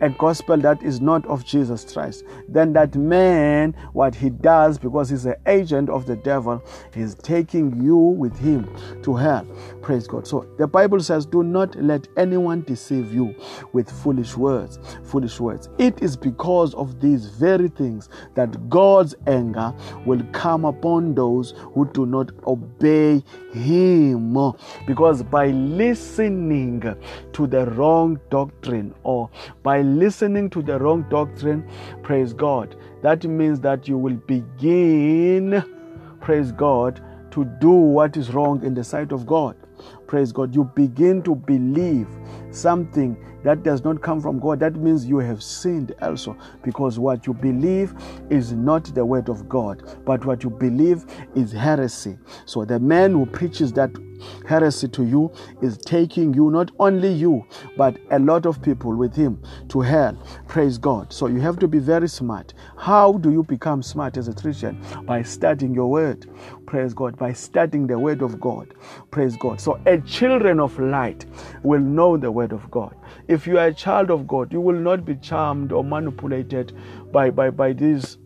a 0.01 0.09
gospel 0.09 0.57
that 0.57 0.81
is 0.83 1.01
not 1.01 1.25
of 1.25 1.45
Jesus 1.45 1.91
Christ, 1.91 2.23
then 2.47 2.73
that 2.73 2.95
man, 2.95 3.75
what 3.93 4.15
he 4.15 4.29
does, 4.29 4.77
because 4.77 5.09
he's 5.09 5.25
an 5.25 5.35
agent 5.47 5.89
of 5.89 6.05
the 6.05 6.15
devil, 6.15 6.63
he's 6.93 7.15
taking 7.15 7.81
you 7.81 7.95
with 7.95 8.37
him 8.37 8.69
to 9.03 9.15
hell. 9.15 9.45
Praise 9.81 10.07
God. 10.07 10.27
So 10.27 10.47
the 10.57 10.67
Bible 10.67 10.99
says, 10.99 11.25
Do 11.25 11.43
not 11.43 11.75
let 11.75 12.07
anyone 12.17 12.61
deceive 12.61 13.13
you 13.13 13.35
with 13.73 13.89
foolish 13.89 14.35
words. 14.35 14.79
Foolish 15.03 15.39
words. 15.39 15.69
It 15.77 16.01
is 16.01 16.17
because 16.17 16.73
of 16.73 16.99
these 16.99 17.27
very 17.27 17.69
things 17.69 18.09
that 18.35 18.69
God's 18.69 19.15
anger 19.27 19.73
will 20.05 20.23
come 20.31 20.65
upon 20.65 21.15
those 21.15 21.53
who 21.73 21.89
do 21.93 22.05
not 22.05 22.31
obey 22.45 23.23
him. 23.53 24.35
Because 24.85 25.23
by 25.23 25.47
listening 25.47 26.95
to 27.33 27.47
the 27.47 27.65
wrong 27.71 28.19
doctrine 28.29 28.93
or 29.03 29.29
by 29.63 29.81
listening 29.85 30.49
to 30.51 30.61
the 30.61 30.79
wrong 30.79 31.05
doctrine, 31.09 31.67
praise 32.03 32.33
God, 32.33 32.75
that 33.01 33.23
means 33.23 33.59
that 33.61 33.87
you 33.87 33.97
will 33.97 34.15
begin, 34.15 35.63
praise 36.21 36.51
God, 36.51 37.01
to 37.31 37.45
do 37.59 37.69
what 37.69 38.17
is 38.17 38.33
wrong 38.33 38.63
in 38.63 38.73
the 38.73 38.83
sight 38.83 39.11
of 39.11 39.25
God. 39.25 39.55
Praise 40.07 40.31
God. 40.31 40.55
You 40.55 40.63
begin 40.75 41.21
to 41.23 41.35
believe 41.35 42.07
something 42.51 43.17
that 43.45 43.61
does 43.61 43.83
not 43.83 44.01
come 44.01 44.19
from 44.19 44.39
God. 44.39 44.59
That 44.59 44.75
means 44.75 45.05
you 45.05 45.19
have 45.19 45.41
sinned 45.41 45.93
also 46.01 46.35
because 46.63 46.97
what 46.97 47.27
you 47.27 47.33
believe 47.33 47.93
is 48.29 48.51
not 48.51 48.85
the 48.95 49.05
word 49.05 49.29
of 49.29 49.47
God, 49.47 49.83
but 50.03 50.25
what 50.25 50.43
you 50.43 50.49
believe 50.49 51.05
is 51.35 51.51
heresy. 51.51 52.17
So 52.45 52.65
the 52.65 52.79
man 52.79 53.11
who 53.11 53.27
preaches 53.27 53.71
that 53.73 53.91
heresy 54.47 54.87
to 54.87 55.03
you 55.03 55.31
is 55.61 55.77
taking 55.77 56.33
you, 56.33 56.49
not 56.49 56.71
only 56.79 57.11
you, 57.11 57.45
but 57.77 57.97
a 58.11 58.17
lot 58.19 58.45
of 58.45 58.61
people 58.61 58.95
with 58.95 59.15
him 59.15 59.41
to 59.69 59.81
hell. 59.81 60.17
Praise 60.47 60.77
God. 60.77 61.13
So 61.13 61.27
you 61.27 61.39
have 61.41 61.59
to 61.59 61.67
be 61.67 61.79
very 61.79 62.07
smart. 62.07 62.53
How 62.77 63.13
do 63.13 63.31
you 63.31 63.43
become 63.43 63.83
smart 63.83 64.17
as 64.17 64.27
a 64.27 64.33
Christian? 64.33 64.81
By 65.05 65.21
studying 65.21 65.73
your 65.73 65.89
word. 65.89 66.25
Praise 66.65 66.93
God. 66.93 67.17
By 67.17 67.33
studying 67.33 67.87
the 67.87 67.99
word 67.99 68.21
of 68.21 68.39
God. 68.39 68.73
Praise 69.11 69.37
God. 69.37 69.61
So 69.61 69.79
a 69.85 69.99
children 70.01 70.59
of 70.59 70.77
light 70.79 71.25
will 71.63 71.81
know 71.81 72.17
the 72.17 72.31
word 72.31 72.51
of 72.53 72.69
God. 72.71 72.95
If 73.27 73.47
you 73.47 73.57
are 73.59 73.67
a 73.67 73.73
child 73.73 74.11
of 74.11 74.27
God, 74.27 74.53
you 74.53 74.61
will 74.61 74.79
not 74.79 75.05
be 75.05 75.15
charmed 75.15 75.71
or 75.71 75.83
manipulated 75.83 76.73
by, 77.11 77.29
by, 77.29 77.49
by 77.49 77.73
these 77.73 78.17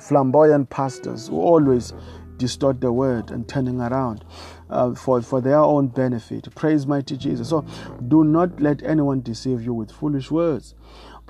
flamboyant 0.00 0.70
pastors 0.70 1.28
who 1.28 1.40
always 1.40 1.92
distort 2.36 2.80
the 2.80 2.90
word 2.90 3.30
and 3.30 3.48
turning 3.48 3.80
around 3.80 4.24
uh, 4.70 4.94
for, 4.94 5.20
for 5.22 5.40
their 5.40 5.58
own 5.58 5.88
benefit. 5.88 6.52
Praise 6.54 6.86
mighty 6.86 7.16
Jesus. 7.16 7.50
So 7.50 7.64
do 8.08 8.24
not 8.24 8.60
let 8.60 8.82
anyone 8.82 9.20
deceive 9.20 9.62
you 9.62 9.74
with 9.74 9.92
foolish 9.92 10.30
words. 10.30 10.74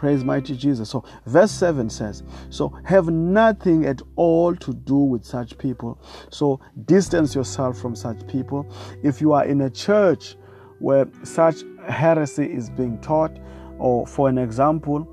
Praise 0.01 0.25
mighty 0.25 0.57
Jesus. 0.57 0.89
So, 0.89 1.05
verse 1.27 1.51
7 1.51 1.91
says, 1.91 2.23
So 2.49 2.75
have 2.85 3.09
nothing 3.11 3.85
at 3.85 4.01
all 4.17 4.57
to 4.57 4.73
do 4.73 4.97
with 4.97 5.27
such 5.27 5.59
people. 5.59 6.01
So, 6.31 6.59
distance 6.87 7.35
yourself 7.35 7.79
from 7.79 7.95
such 7.95 8.27
people. 8.27 8.67
If 9.03 9.21
you 9.21 9.35
are 9.35 9.45
in 9.45 9.61
a 9.61 9.69
church 9.69 10.37
where 10.79 11.07
such 11.23 11.65
heresy 11.87 12.47
is 12.51 12.71
being 12.71 12.99
taught, 13.03 13.39
or 13.79 14.07
for 14.07 14.31
an 14.31 14.39
example, 14.39 15.07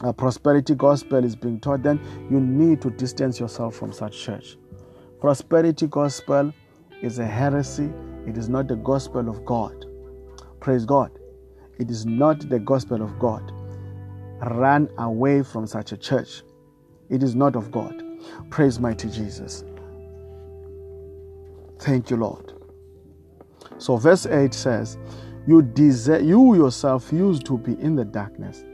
a 0.00 0.14
prosperity 0.14 0.74
gospel 0.74 1.22
is 1.22 1.36
being 1.36 1.60
taught, 1.60 1.82
then 1.82 2.00
you 2.30 2.40
need 2.40 2.80
to 2.80 2.88
distance 2.88 3.38
yourself 3.38 3.76
from 3.76 3.92
such 3.92 4.18
church. 4.18 4.56
Prosperity 5.20 5.88
gospel 5.88 6.54
is 7.02 7.18
a 7.18 7.26
heresy, 7.26 7.92
it 8.26 8.38
is 8.38 8.48
not 8.48 8.66
the 8.66 8.76
gospel 8.76 9.28
of 9.28 9.44
God. 9.44 9.84
Praise 10.58 10.86
God. 10.86 11.10
It 11.78 11.90
is 11.90 12.06
not 12.06 12.48
the 12.48 12.58
gospel 12.58 13.02
of 13.02 13.18
God 13.20 13.52
run 14.40 14.88
away 14.98 15.42
from 15.42 15.66
such 15.66 15.92
a 15.92 15.96
church. 15.96 16.42
It 17.08 17.22
is 17.22 17.34
not 17.34 17.56
of 17.56 17.70
God. 17.70 18.02
Praise 18.50 18.78
mighty 18.78 19.08
Jesus. 19.08 19.64
Thank 21.80 22.10
you, 22.10 22.16
Lord. 22.16 22.52
So, 23.78 23.96
verse 23.96 24.26
8 24.26 24.52
says, 24.52 24.98
you, 25.46 25.62
desire, 25.62 26.20
you 26.20 26.56
yourself 26.56 27.12
used 27.12 27.46
to 27.46 27.56
be 27.56 27.72
in 27.80 27.94
the 27.94 28.04
darkness, 28.04 28.64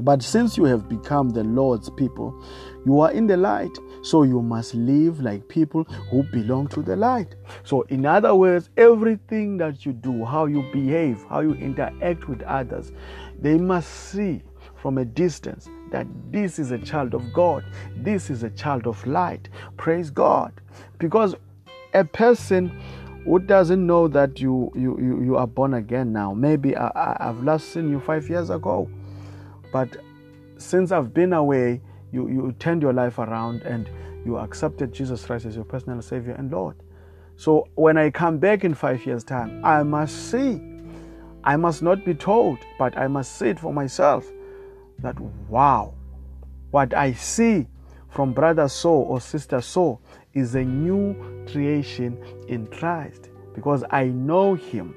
but 0.00 0.22
since 0.22 0.56
you 0.56 0.64
have 0.64 0.88
become 0.88 1.30
the 1.30 1.42
Lord's 1.42 1.90
people, 1.90 2.44
you 2.84 3.00
are 3.00 3.10
in 3.10 3.26
the 3.26 3.36
light. 3.36 3.76
So 4.02 4.22
you 4.22 4.40
must 4.40 4.74
live 4.74 5.20
like 5.20 5.48
people 5.48 5.84
who 6.10 6.22
belong 6.22 6.68
to 6.68 6.82
the 6.82 6.94
light. 6.94 7.34
So, 7.64 7.82
in 7.82 8.06
other 8.06 8.34
words, 8.34 8.70
everything 8.76 9.56
that 9.58 9.84
you 9.84 9.92
do, 9.92 10.24
how 10.24 10.46
you 10.46 10.62
behave, 10.72 11.24
how 11.28 11.40
you 11.40 11.54
interact 11.54 12.28
with 12.28 12.42
others, 12.42 12.92
they 13.40 13.58
must 13.58 13.88
see 13.90 14.42
from 14.78 14.98
a 14.98 15.04
distance 15.04 15.68
that 15.90 16.06
this 16.30 16.58
is 16.58 16.70
a 16.70 16.78
child 16.78 17.14
of 17.14 17.32
God, 17.32 17.64
this 17.96 18.30
is 18.30 18.42
a 18.42 18.50
child 18.50 18.86
of 18.86 19.04
light. 19.06 19.48
Praise 19.76 20.10
God. 20.10 20.52
Because 20.98 21.34
a 21.94 22.04
person 22.04 22.80
who 23.24 23.38
doesn't 23.38 23.84
know 23.84 24.08
that 24.08 24.40
you 24.40 24.70
you 24.74 24.98
you, 24.98 25.22
you 25.24 25.36
are 25.36 25.46
born 25.46 25.74
again 25.74 26.12
now, 26.12 26.32
maybe 26.32 26.76
I, 26.76 27.16
I've 27.20 27.42
last 27.42 27.72
seen 27.72 27.90
you 27.90 28.00
five 28.00 28.28
years 28.28 28.50
ago, 28.50 28.88
but 29.72 29.96
since 30.58 30.92
I've 30.92 31.14
been 31.14 31.32
away, 31.32 31.80
you, 32.12 32.28
you 32.28 32.54
turned 32.58 32.82
your 32.82 32.92
life 32.92 33.18
around 33.18 33.62
and 33.62 33.88
you 34.24 34.38
accepted 34.38 34.92
Jesus 34.92 35.24
Christ 35.24 35.46
as 35.46 35.54
your 35.54 35.64
personal 35.64 36.02
Savior 36.02 36.32
and 36.32 36.50
Lord. 36.50 36.76
So 37.36 37.68
when 37.76 37.96
I 37.96 38.10
come 38.10 38.38
back 38.38 38.64
in 38.64 38.74
five 38.74 39.06
years' 39.06 39.22
time, 39.22 39.64
I 39.64 39.82
must 39.82 40.30
see. 40.30 40.60
I 41.44 41.56
must 41.56 41.82
not 41.82 42.04
be 42.04 42.14
told, 42.14 42.58
but 42.78 42.98
I 42.98 43.06
must 43.06 43.38
see 43.38 43.48
it 43.48 43.60
for 43.60 43.72
myself 43.72 44.28
that 45.00 45.18
wow, 45.48 45.94
what 46.70 46.94
I 46.94 47.12
see 47.12 47.66
from 48.10 48.32
brother 48.32 48.68
so 48.68 48.90
or 48.90 49.20
sister 49.20 49.60
so 49.60 50.00
is 50.34 50.54
a 50.54 50.64
new 50.64 51.14
creation 51.50 52.22
in 52.48 52.66
Christ 52.66 53.30
because 53.54 53.84
I 53.90 54.04
know 54.06 54.54
him. 54.54 54.94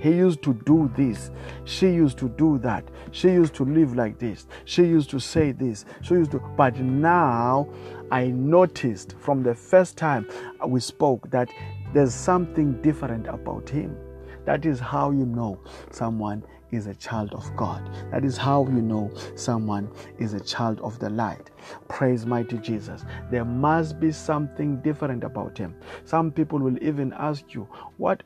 He 0.00 0.10
used 0.10 0.42
to 0.42 0.54
do 0.66 0.90
this. 0.96 1.30
She 1.64 1.86
used 1.86 2.18
to 2.18 2.28
do 2.28 2.58
that. 2.58 2.84
She 3.12 3.28
used 3.28 3.54
to 3.54 3.64
live 3.64 3.94
like 3.94 4.18
this. 4.18 4.46
She 4.64 4.82
used 4.82 5.08
to 5.10 5.20
say 5.20 5.52
this. 5.52 5.84
She 6.02 6.14
used 6.14 6.32
to. 6.32 6.40
But 6.56 6.78
now 6.80 7.68
I 8.10 8.26
noticed 8.26 9.14
from 9.20 9.42
the 9.42 9.54
first 9.54 9.96
time 9.96 10.28
we 10.66 10.80
spoke 10.80 11.30
that 11.30 11.48
there's 11.92 12.12
something 12.12 12.82
different 12.82 13.28
about 13.28 13.68
him. 13.68 13.96
That 14.44 14.66
is 14.66 14.80
how 14.80 15.12
you 15.12 15.26
know 15.26 15.60
someone 15.90 16.44
is 16.74 16.86
a 16.86 16.94
child 16.94 17.32
of 17.32 17.54
God. 17.56 17.90
That 18.10 18.24
is 18.24 18.36
how 18.36 18.64
you 18.66 18.82
know 18.82 19.12
someone 19.36 19.90
is 20.18 20.34
a 20.34 20.40
child 20.40 20.80
of 20.80 20.98
the 20.98 21.10
light. 21.10 21.50
Praise 21.88 22.26
mighty 22.26 22.58
Jesus. 22.58 23.04
There 23.30 23.44
must 23.44 24.00
be 24.00 24.12
something 24.12 24.80
different 24.80 25.24
about 25.24 25.56
him. 25.56 25.74
Some 26.04 26.30
people 26.30 26.58
will 26.58 26.82
even 26.82 27.12
ask 27.14 27.54
you, 27.54 27.68
What 27.96 28.22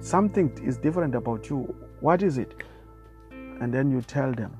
something 0.00 0.58
is 0.64 0.78
different 0.78 1.14
about 1.14 1.50
you? 1.50 1.74
What 2.00 2.22
is 2.22 2.38
it? 2.38 2.54
And 3.30 3.72
then 3.72 3.90
you 3.90 4.02
tell 4.02 4.32
them 4.32 4.52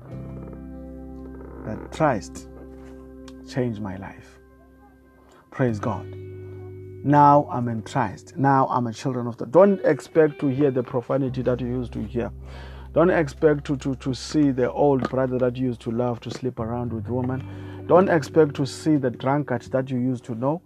that 1.65 1.91
Christ 1.91 2.49
changed 3.47 3.81
my 3.81 3.95
life. 3.97 4.39
Praise 5.51 5.79
God. 5.79 6.26
Now 7.07 7.47
I'm 7.49 7.69
in 7.69 7.83
Christ. 7.83 8.33
Now 8.35 8.67
I'm 8.67 8.85
a 8.85 8.91
children 8.91 9.27
of 9.27 9.37
the. 9.37 9.45
Don't 9.45 9.79
expect 9.85 10.39
to 10.39 10.47
hear 10.47 10.71
the 10.71 10.83
profanity 10.83 11.41
that 11.43 11.61
you 11.61 11.67
used 11.67 11.93
to 11.93 12.03
hear. 12.03 12.33
Don't 12.93 13.09
expect 13.09 13.63
to, 13.67 13.77
to, 13.77 13.95
to 13.95 14.13
see 14.13 14.51
the 14.51 14.69
old 14.69 15.09
brother 15.09 15.39
that 15.39 15.55
you 15.55 15.67
used 15.67 15.79
to 15.81 15.91
love 15.91 16.19
to 16.19 16.29
sleep 16.29 16.59
around 16.59 16.91
with 16.91 17.07
women. 17.07 17.85
Don't 17.87 18.09
expect 18.09 18.55
to 18.55 18.65
see 18.65 18.97
the 18.97 19.09
drunkard 19.09 19.61
that 19.71 19.89
you 19.89 19.97
used 19.97 20.25
to 20.25 20.35
know. 20.35 20.61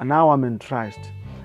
And 0.00 0.08
now 0.08 0.30
I'm 0.30 0.42
in 0.42 0.58
Christ. 0.58 0.98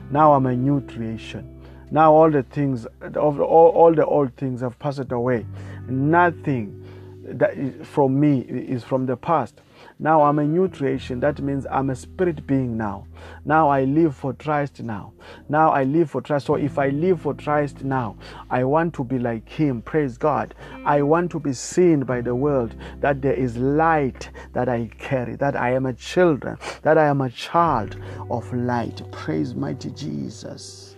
Now 0.09 0.33
I'm 0.33 0.47
a 0.47 0.55
new 0.55 0.81
creation. 0.87 1.61
Now 1.91 2.11
all 2.11 2.31
the 2.31 2.41
things, 2.41 2.87
all, 3.15 3.39
all 3.43 3.93
the 3.93 4.07
old 4.07 4.35
things 4.37 4.61
have 4.61 4.79
passed 4.79 5.11
away. 5.11 5.45
Nothing 5.87 6.83
that 7.25 7.55
is 7.55 7.85
from 7.85 8.19
me 8.19 8.39
is 8.39 8.83
from 8.83 9.05
the 9.05 9.17
past. 9.17 9.61
Now 10.01 10.23
I'm 10.23 10.39
a 10.39 10.43
new 10.43 10.67
creation. 10.67 11.19
That 11.19 11.39
means 11.41 11.67
I'm 11.69 11.91
a 11.91 11.95
spirit 11.95 12.47
being 12.47 12.75
now. 12.75 13.05
Now 13.45 13.69
I 13.69 13.83
live 13.83 14.15
for 14.15 14.33
Christ 14.33 14.81
now. 14.81 15.13
Now 15.47 15.69
I 15.69 15.83
live 15.83 16.09
for 16.09 16.23
Christ. 16.23 16.47
So 16.47 16.55
if 16.55 16.79
I 16.79 16.89
live 16.89 17.21
for 17.21 17.35
Christ 17.35 17.83
now, 17.83 18.17
I 18.49 18.63
want 18.63 18.95
to 18.95 19.03
be 19.03 19.19
like 19.19 19.47
Him. 19.47 19.83
Praise 19.83 20.17
God. 20.17 20.55
I 20.85 21.03
want 21.03 21.29
to 21.33 21.39
be 21.39 21.53
seen 21.53 21.99
by 21.99 22.21
the 22.21 22.33
world 22.33 22.73
that 22.99 23.21
there 23.21 23.35
is 23.35 23.55
light 23.57 24.31
that 24.53 24.67
I 24.67 24.89
carry, 24.97 25.35
that 25.35 25.55
I 25.55 25.73
am 25.73 25.85
a 25.85 25.93
children, 25.93 26.57
that 26.81 26.97
I 26.97 27.05
am 27.05 27.21
a 27.21 27.29
child 27.29 27.95
of 28.31 28.51
light. 28.51 29.03
Praise 29.11 29.53
mighty 29.53 29.91
Jesus. 29.91 30.97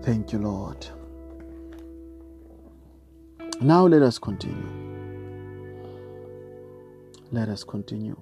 Thank 0.00 0.32
you, 0.32 0.38
Lord. 0.38 0.86
Now 3.60 3.86
let 3.86 4.00
us 4.00 4.18
continue. 4.18 4.77
Let 7.30 7.48
us 7.48 7.64
continue. 7.64 8.16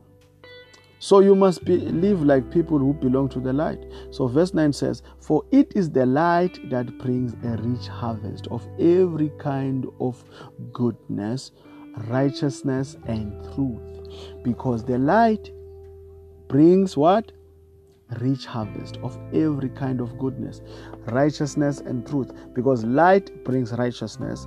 So 0.99 1.21
you 1.21 1.35
must 1.35 1.65
be, 1.65 1.77
live 1.77 2.23
like 2.23 2.51
people 2.51 2.79
who 2.79 2.95
belong 2.95 3.29
to 3.31 3.41
the 3.41 3.53
light. 3.53 3.85
So 4.11 4.27
verse 4.27 4.55
9 4.55 4.73
says, 4.73 5.03
For 5.21 5.45
it 5.53 5.73
is 5.77 5.91
the 5.91 6.07
light 6.07 6.71
that 6.71 6.99
brings 6.99 7.35
a 7.45 7.57
rich 7.63 7.87
harvest 7.87 8.47
of 8.49 8.67
every 8.79 9.31
kind 9.39 9.87
of 10.01 10.25
goodness, 10.73 11.53
righteousness, 12.09 12.97
and 13.07 13.33
truth. 13.55 14.09
Because 14.43 14.85
the 14.85 14.99
light 14.99 15.51
brings 16.49 16.97
what? 16.97 17.31
Rich 18.21 18.47
harvest 18.47 18.97
of 18.99 19.19
every 19.35 19.69
kind 19.69 20.01
of 20.01 20.17
goodness, 20.19 20.63
righteousness, 21.09 21.81
and 21.81 22.07
truth. 22.07 22.33
Because 22.55 22.85
light 22.85 23.45
brings 23.45 23.73
righteousness 23.73 24.47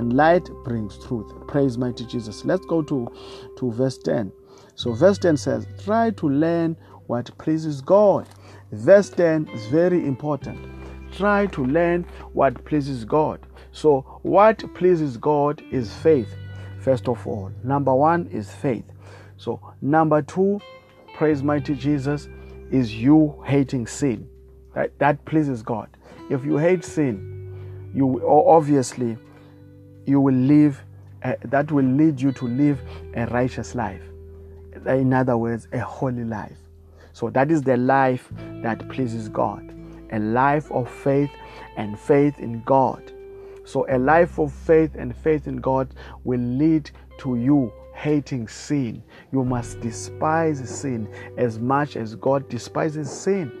and 0.00 0.14
light 0.14 0.48
brings 0.64 0.96
truth. 0.96 1.30
Praise 1.46 1.76
mighty 1.76 2.06
Jesus. 2.06 2.46
Let's 2.46 2.64
go 2.64 2.80
to, 2.80 3.06
to 3.58 3.70
verse 3.70 3.98
10. 3.98 4.32
So, 4.74 4.94
verse 4.94 5.18
10 5.18 5.36
says, 5.36 5.66
Try 5.84 6.08
to 6.12 6.26
learn 6.26 6.74
what 7.06 7.36
pleases 7.36 7.82
God. 7.82 8.26
Verse 8.72 9.10
10 9.10 9.48
is 9.48 9.66
very 9.66 10.06
important. 10.06 10.58
Try 11.12 11.48
to 11.48 11.66
learn 11.66 12.06
what 12.32 12.64
pleases 12.64 13.04
God. 13.04 13.40
So, 13.72 14.20
what 14.22 14.64
pleases 14.74 15.18
God 15.18 15.62
is 15.70 15.94
faith, 15.96 16.34
first 16.78 17.06
of 17.06 17.26
all. 17.26 17.52
Number 17.62 17.94
one 17.94 18.26
is 18.28 18.50
faith. 18.50 18.90
So, 19.36 19.60
number 19.82 20.22
two, 20.22 20.60
praise 21.14 21.42
mighty 21.42 21.74
Jesus, 21.74 22.26
is 22.70 22.94
you 22.94 23.42
hating 23.44 23.86
sin. 23.86 24.26
That, 24.74 24.98
that 24.98 25.22
pleases 25.26 25.62
God. 25.62 25.90
If 26.30 26.42
you 26.46 26.56
hate 26.56 26.86
sin, 26.86 27.90
you 27.94 28.26
obviously 28.26 29.18
you 30.10 30.20
will 30.20 30.34
live, 30.34 30.82
uh, 31.22 31.34
that 31.44 31.72
will 31.72 31.84
lead 31.84 32.20
you 32.20 32.32
to 32.32 32.46
live 32.46 32.80
a 33.14 33.26
righteous 33.26 33.74
life. 33.74 34.02
In 34.86 35.12
other 35.12 35.36
words, 35.36 35.68
a 35.72 35.78
holy 35.78 36.24
life. 36.24 36.58
So 37.12 37.30
that 37.30 37.50
is 37.50 37.62
the 37.62 37.76
life 37.76 38.28
that 38.62 38.88
pleases 38.88 39.28
God. 39.28 39.74
A 40.12 40.18
life 40.18 40.70
of 40.72 40.90
faith 40.90 41.30
and 41.76 41.98
faith 41.98 42.38
in 42.38 42.62
God. 42.64 43.12
So 43.64 43.86
a 43.88 43.98
life 43.98 44.38
of 44.38 44.52
faith 44.52 44.96
and 44.96 45.14
faith 45.16 45.46
in 45.46 45.58
God 45.58 45.94
will 46.24 46.40
lead 46.40 46.90
to 47.18 47.36
you 47.36 47.72
hating 47.94 48.48
sin. 48.48 49.02
You 49.32 49.44
must 49.44 49.80
despise 49.80 50.68
sin 50.68 51.08
as 51.36 51.58
much 51.58 51.96
as 51.96 52.14
God 52.16 52.48
despises 52.48 53.10
sin. 53.10 53.52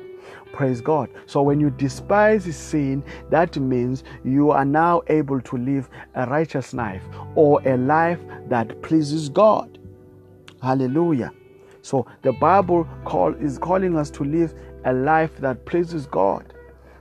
Praise 0.52 0.80
God. 0.80 1.08
So 1.26 1.42
when 1.42 1.60
you 1.60 1.70
despise 1.70 2.44
sin, 2.56 3.04
that 3.30 3.56
means 3.56 4.04
you 4.24 4.50
are 4.50 4.64
now 4.64 5.02
able 5.08 5.40
to 5.40 5.56
live 5.56 5.88
a 6.14 6.26
righteous 6.26 6.74
life 6.74 7.02
or 7.34 7.60
a 7.66 7.76
life 7.76 8.20
that 8.48 8.82
pleases 8.82 9.28
God. 9.28 9.78
Hallelujah. 10.62 11.32
So 11.82 12.06
the 12.22 12.32
Bible 12.32 12.86
call, 13.04 13.34
is 13.34 13.58
calling 13.58 13.96
us 13.96 14.10
to 14.10 14.24
live 14.24 14.54
a 14.84 14.92
life 14.92 15.36
that 15.38 15.64
pleases 15.66 16.06
God. 16.06 16.52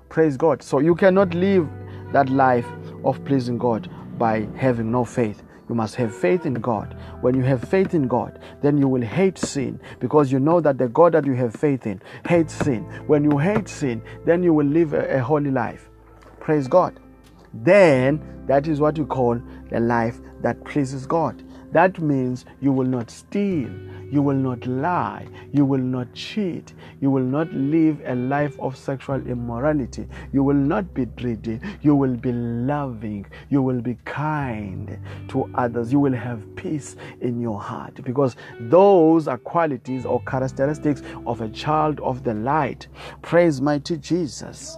Praise 0.09 0.37
God. 0.37 0.63
So 0.63 0.79
you 0.79 0.95
cannot 0.95 1.33
live 1.33 1.67
that 2.13 2.29
life 2.29 2.67
of 3.03 3.23
pleasing 3.25 3.57
God 3.57 3.89
by 4.17 4.47
having 4.55 4.91
no 4.91 5.05
faith. 5.05 5.43
You 5.69 5.75
must 5.75 5.95
have 5.95 6.13
faith 6.13 6.47
in 6.47 6.55
God. 6.55 6.97
When 7.21 7.36
you 7.36 7.43
have 7.43 7.63
faith 7.63 7.93
in 7.93 8.08
God, 8.08 8.39
then 8.62 8.79
you 8.79 8.88
will 8.88 9.03
hate 9.03 9.38
sin 9.38 9.79
because 9.99 10.32
you 10.32 10.39
know 10.39 10.60
that 10.62 10.79
the 10.79 10.88
God 10.88 11.13
that 11.13 11.25
you 11.25 11.36
have 11.36 11.53
faith 11.53 11.86
in 11.86 12.01
hates 12.27 12.55
sin. 12.55 12.84
When 13.05 13.23
you 13.23 13.38
hate 13.38 13.69
sin, 13.69 14.01
then 14.25 14.41
you 14.41 14.51
will 14.53 14.65
live 14.65 14.93
a, 14.93 15.17
a 15.17 15.19
holy 15.19 15.51
life. 15.51 15.89
Praise 16.39 16.67
God. 16.67 16.99
Then 17.53 18.19
that 18.47 18.67
is 18.67 18.79
what 18.79 18.97
you 18.97 19.05
call 19.05 19.39
the 19.69 19.79
life 19.79 20.19
that 20.41 20.63
pleases 20.65 21.05
God. 21.05 21.43
That 21.71 21.99
means 21.99 22.45
you 22.62 22.71
will 22.71 22.88
not 22.88 23.12
steal, 23.12 23.69
you 24.12 24.22
will 24.22 24.36
not 24.36 24.65
lie, 24.65 25.28
you 25.52 25.65
will 25.65 25.80
not 25.80 26.13
cheat, 26.13 26.74
you 27.02 27.12
will 27.12 27.24
not 27.24 27.52
live 27.54 28.02
a 28.06 28.15
life 28.15 28.60
of 28.60 28.76
sexual 28.78 29.26
immorality, 29.28 30.08
you 30.32 30.43
will 30.43 30.56
not 30.56 30.93
be 30.93 31.06
greedy, 31.06 31.60
you 31.82 31.95
will 31.95 32.15
be 32.15 32.32
loving, 32.32 33.26
you 33.50 33.62
will 33.62 33.82
be 33.82 33.95
kind 34.06 35.00
to 35.28 35.50
others, 35.56 35.91
you 35.91 36.00
will 36.00 36.13
have 36.13 36.56
peace 36.56 36.95
in 37.22 37.39
your 37.39 37.60
heart 37.60 38.04
because 38.04 38.36
those 38.62 39.28
are 39.28 39.38
qualities 39.38 40.06
or 40.06 40.22
characteristics 40.24 41.02
of 41.26 41.41
a 41.41 41.50
child 41.50 42.00
of 42.02 42.24
the 42.24 42.34
light. 42.34 42.88
Praise 43.22 43.62
mighty 43.62 43.98
Jesus. 43.98 44.78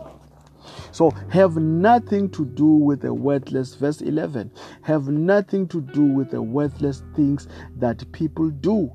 So 0.91 1.11
have 1.29 1.55
nothing 1.57 2.29
to 2.31 2.45
do 2.45 2.65
with 2.65 3.01
the 3.01 3.13
worthless, 3.13 3.75
verse 3.75 4.01
11, 4.01 4.51
have 4.81 5.07
nothing 5.07 5.67
to 5.69 5.81
do 5.81 6.03
with 6.03 6.31
the 6.31 6.41
worthless 6.41 7.03
things 7.15 7.47
that 7.77 8.09
people 8.11 8.49
do 8.49 8.91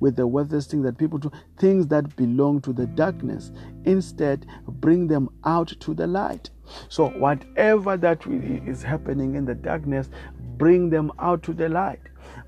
with 0.00 0.16
the 0.16 0.26
worthless 0.26 0.66
things 0.66 0.84
that 0.84 0.98
people 0.98 1.18
do, 1.18 1.30
things 1.58 1.86
that 1.88 2.14
belong 2.16 2.60
to 2.62 2.72
the 2.72 2.86
darkness. 2.86 3.52
Instead, 3.84 4.46
bring 4.66 5.06
them 5.06 5.28
out 5.44 5.68
to 5.80 5.94
the 5.94 6.06
light. 6.06 6.50
So, 6.88 7.08
whatever 7.10 7.96
that 7.96 8.26
is 8.26 8.82
happening 8.82 9.34
in 9.34 9.44
the 9.44 9.54
darkness, 9.54 10.10
bring 10.56 10.90
them 10.90 11.10
out 11.18 11.42
to 11.44 11.52
the 11.52 11.68
light. 11.68 12.00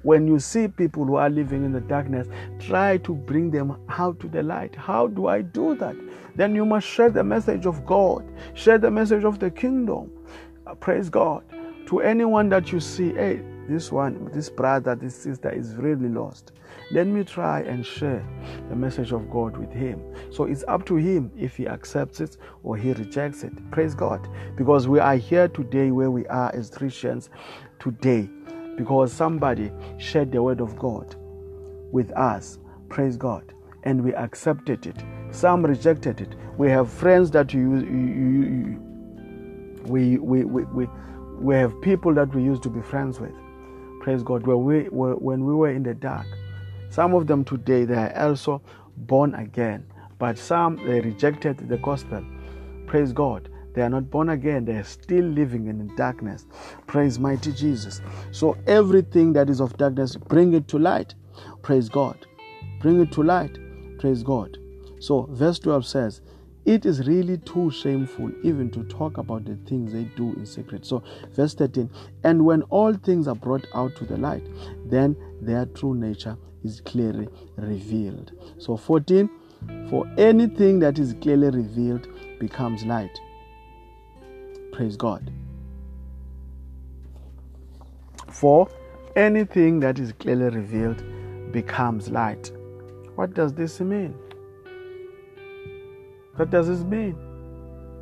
When 0.02 0.26
you 0.26 0.38
see 0.38 0.68
people 0.68 1.04
who 1.04 1.16
are 1.16 1.30
living 1.30 1.64
in 1.64 1.72
the 1.72 1.80
darkness, 1.80 2.26
try 2.58 2.96
to 2.98 3.14
bring 3.14 3.50
them 3.50 3.76
out 3.88 4.18
to 4.20 4.28
the 4.28 4.42
light. 4.42 4.74
How 4.74 5.06
do 5.06 5.26
I 5.26 5.42
do 5.42 5.74
that? 5.76 5.96
Then 6.36 6.54
you 6.54 6.64
must 6.64 6.86
share 6.86 7.10
the 7.10 7.24
message 7.24 7.66
of 7.66 7.84
God, 7.86 8.24
share 8.54 8.78
the 8.78 8.90
message 8.90 9.24
of 9.24 9.38
the 9.38 9.50
kingdom. 9.50 10.10
Uh, 10.66 10.74
praise 10.74 11.10
God. 11.10 11.44
To 11.86 12.00
anyone 12.00 12.48
that 12.50 12.72
you 12.72 12.80
see, 12.80 13.12
hey, 13.12 13.42
this 13.68 13.92
one, 13.92 14.30
this 14.32 14.48
brother, 14.48 14.94
this 14.94 15.14
sister 15.14 15.50
is 15.50 15.74
really 15.76 16.08
lost. 16.08 16.52
Let 16.92 17.06
me 17.06 17.22
try 17.22 17.60
and 17.60 17.86
share 17.86 18.26
the 18.68 18.74
message 18.74 19.12
of 19.12 19.30
God 19.30 19.56
with 19.56 19.72
him. 19.72 20.02
So 20.32 20.44
it's 20.44 20.64
up 20.66 20.84
to 20.86 20.96
him 20.96 21.30
if 21.38 21.56
he 21.56 21.68
accepts 21.68 22.20
it 22.20 22.36
or 22.64 22.76
he 22.76 22.92
rejects 22.92 23.44
it. 23.44 23.52
Praise 23.70 23.94
God. 23.94 24.26
Because 24.56 24.88
we 24.88 24.98
are 24.98 25.14
here 25.14 25.46
today 25.46 25.92
where 25.92 26.10
we 26.10 26.26
are 26.26 26.52
as 26.52 26.68
Christians 26.70 27.30
today 27.78 28.28
because 28.76 29.12
somebody 29.12 29.70
shared 29.98 30.32
the 30.32 30.42
word 30.42 30.60
of 30.60 30.76
God 30.78 31.14
with 31.92 32.10
us. 32.12 32.58
Praise 32.88 33.16
God. 33.16 33.54
And 33.84 34.02
we 34.02 34.12
accepted 34.14 34.86
it. 34.86 34.96
Some 35.30 35.64
rejected 35.64 36.20
it. 36.20 36.34
We 36.56 36.70
have 36.70 36.90
friends 36.90 37.30
that 37.30 37.54
you, 37.54 37.76
you, 37.76 37.84
you 37.86 38.80
we, 39.84 40.18
we, 40.18 40.44
we, 40.44 40.64
we, 40.64 40.88
we 41.38 41.54
have 41.54 41.80
people 41.82 42.14
that 42.14 42.34
we 42.34 42.42
used 42.42 42.62
to 42.64 42.68
be 42.68 42.82
friends 42.82 43.20
with. 43.20 43.34
Praise 44.00 44.22
God. 44.22 44.46
Where 44.46 44.56
we, 44.56 44.84
when 44.90 45.44
we 45.44 45.54
were 45.54 45.70
in 45.70 45.82
the 45.82 45.94
dark, 45.94 46.26
some 46.90 47.14
of 47.14 47.26
them 47.26 47.44
today 47.44 47.84
they 47.84 47.94
are 47.94 48.28
also 48.28 48.60
born 48.96 49.34
again, 49.34 49.86
but 50.18 50.36
some 50.36 50.76
they 50.86 51.00
rejected 51.00 51.68
the 51.68 51.78
gospel. 51.78 52.24
Praise 52.86 53.12
God. 53.12 53.48
They 53.72 53.82
are 53.82 53.88
not 53.88 54.10
born 54.10 54.30
again. 54.30 54.64
They 54.64 54.76
are 54.76 54.84
still 54.84 55.24
living 55.24 55.68
in 55.68 55.94
darkness. 55.94 56.46
Praise 56.88 57.18
mighty 57.18 57.52
Jesus. 57.52 58.00
So 58.32 58.56
everything 58.66 59.32
that 59.34 59.48
is 59.48 59.60
of 59.60 59.76
darkness, 59.76 60.16
bring 60.16 60.54
it 60.54 60.66
to 60.68 60.78
light. 60.78 61.14
Praise 61.62 61.88
God. 61.88 62.26
Bring 62.80 63.00
it 63.00 63.12
to 63.12 63.22
light. 63.22 63.56
Praise 64.00 64.24
God. 64.24 64.58
So 64.98 65.28
verse 65.30 65.60
12 65.60 65.86
says, 65.86 66.20
it 66.66 66.84
is 66.84 67.06
really 67.06 67.38
too 67.38 67.70
shameful 67.70 68.30
even 68.42 68.70
to 68.72 68.82
talk 68.84 69.18
about 69.18 69.44
the 69.44 69.56
things 69.68 69.92
they 69.92 70.04
do 70.04 70.34
in 70.34 70.44
secret. 70.44 70.84
So, 70.84 71.02
verse 71.30 71.54
13, 71.54 71.88
and 72.22 72.44
when 72.44 72.62
all 72.64 72.92
things 72.92 73.26
are 73.26 73.34
brought 73.34 73.66
out 73.74 73.96
to 73.96 74.04
the 74.04 74.18
light, 74.18 74.46
then 74.84 75.16
their 75.40 75.64
true 75.64 75.94
nature 75.94 76.36
is 76.64 76.80
clearly 76.80 77.28
revealed. 77.56 78.32
So, 78.58 78.76
14, 78.76 79.28
for 79.88 80.06
anything 80.18 80.78
that 80.80 80.98
is 80.98 81.14
clearly 81.20 81.50
revealed 81.50 82.08
becomes 82.38 82.84
light. 82.84 83.18
Praise 84.72 84.96
God. 84.96 85.30
For 88.28 88.68
anything 89.16 89.80
that 89.80 89.98
is 89.98 90.12
clearly 90.12 90.56
revealed 90.56 91.02
becomes 91.52 92.10
light. 92.10 92.52
What 93.16 93.34
does 93.34 93.52
this 93.52 93.80
mean? 93.80 94.14
What 96.36 96.50
does 96.50 96.68
this 96.68 96.80
mean? 96.80 97.16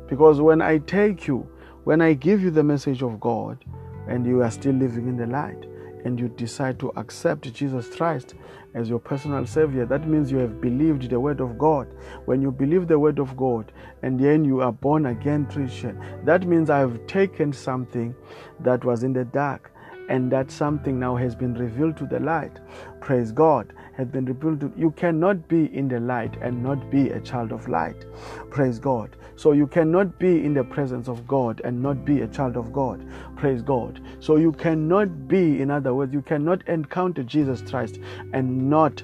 Because 0.07 0.39
when 0.39 0.61
I 0.61 0.77
take 0.77 1.27
you, 1.27 1.47
when 1.83 2.01
I 2.01 2.13
give 2.13 2.41
you 2.41 2.51
the 2.51 2.63
message 2.63 3.01
of 3.01 3.19
God, 3.19 3.63
and 4.07 4.25
you 4.25 4.41
are 4.41 4.51
still 4.51 4.73
living 4.73 5.07
in 5.07 5.17
the 5.17 5.27
light, 5.27 5.65
and 6.05 6.19
you 6.19 6.29
decide 6.29 6.79
to 6.79 6.91
accept 6.95 7.51
Jesus 7.53 7.95
Christ 7.95 8.35
as 8.73 8.89
your 8.89 8.99
personal 8.99 9.45
Savior, 9.45 9.85
that 9.85 10.07
means 10.07 10.31
you 10.31 10.37
have 10.37 10.61
believed 10.61 11.09
the 11.09 11.19
Word 11.19 11.41
of 11.41 11.57
God. 11.57 11.87
When 12.25 12.41
you 12.41 12.51
believe 12.51 12.87
the 12.87 12.99
Word 12.99 13.19
of 13.19 13.35
God 13.35 13.71
and 14.03 14.19
then 14.19 14.45
you 14.45 14.61
are 14.61 14.71
born 14.71 15.07
again 15.07 15.45
Christian, 15.47 15.99
that 16.23 16.47
means 16.47 16.69
I 16.69 16.79
have 16.79 17.05
taken 17.07 17.51
something 17.51 18.15
that 18.59 18.85
was 18.85 19.03
in 19.03 19.13
the 19.13 19.25
dark 19.25 19.71
and 20.09 20.31
that 20.31 20.51
something 20.51 20.99
now 20.99 21.15
has 21.15 21.35
been 21.35 21.53
revealed 21.53 21.97
to 21.97 22.05
the 22.05 22.19
light. 22.19 22.59
Praise 23.01 23.31
God 23.31 23.73
has 23.99 24.07
been 24.07 24.23
revealed 24.23 24.71
you 24.77 24.91
cannot 24.91 25.45
be 25.49 25.65
in 25.75 25.89
the 25.89 25.99
light 25.99 26.33
and 26.41 26.63
not 26.63 26.89
be 26.89 27.09
a 27.09 27.19
child 27.19 27.51
of 27.51 27.67
light. 27.67 28.05
Praise 28.49 28.79
God. 28.79 29.17
So 29.35 29.51
you 29.51 29.67
cannot 29.67 30.17
be 30.17 30.45
in 30.45 30.53
the 30.53 30.63
presence 30.63 31.09
of 31.09 31.27
God 31.27 31.59
and 31.65 31.83
not 31.83 32.05
be 32.05 32.21
a 32.21 32.27
child 32.27 32.55
of 32.55 32.71
God. 32.71 33.05
Praise 33.35 33.61
God. 33.61 34.01
So 34.21 34.37
you 34.37 34.53
cannot 34.53 35.27
be, 35.27 35.61
in 35.61 35.69
other 35.69 35.93
words, 35.93 36.13
you 36.13 36.21
cannot 36.21 36.65
encounter 36.69 37.23
Jesus 37.23 37.61
Christ 37.61 37.99
and 38.31 38.69
not 38.69 39.03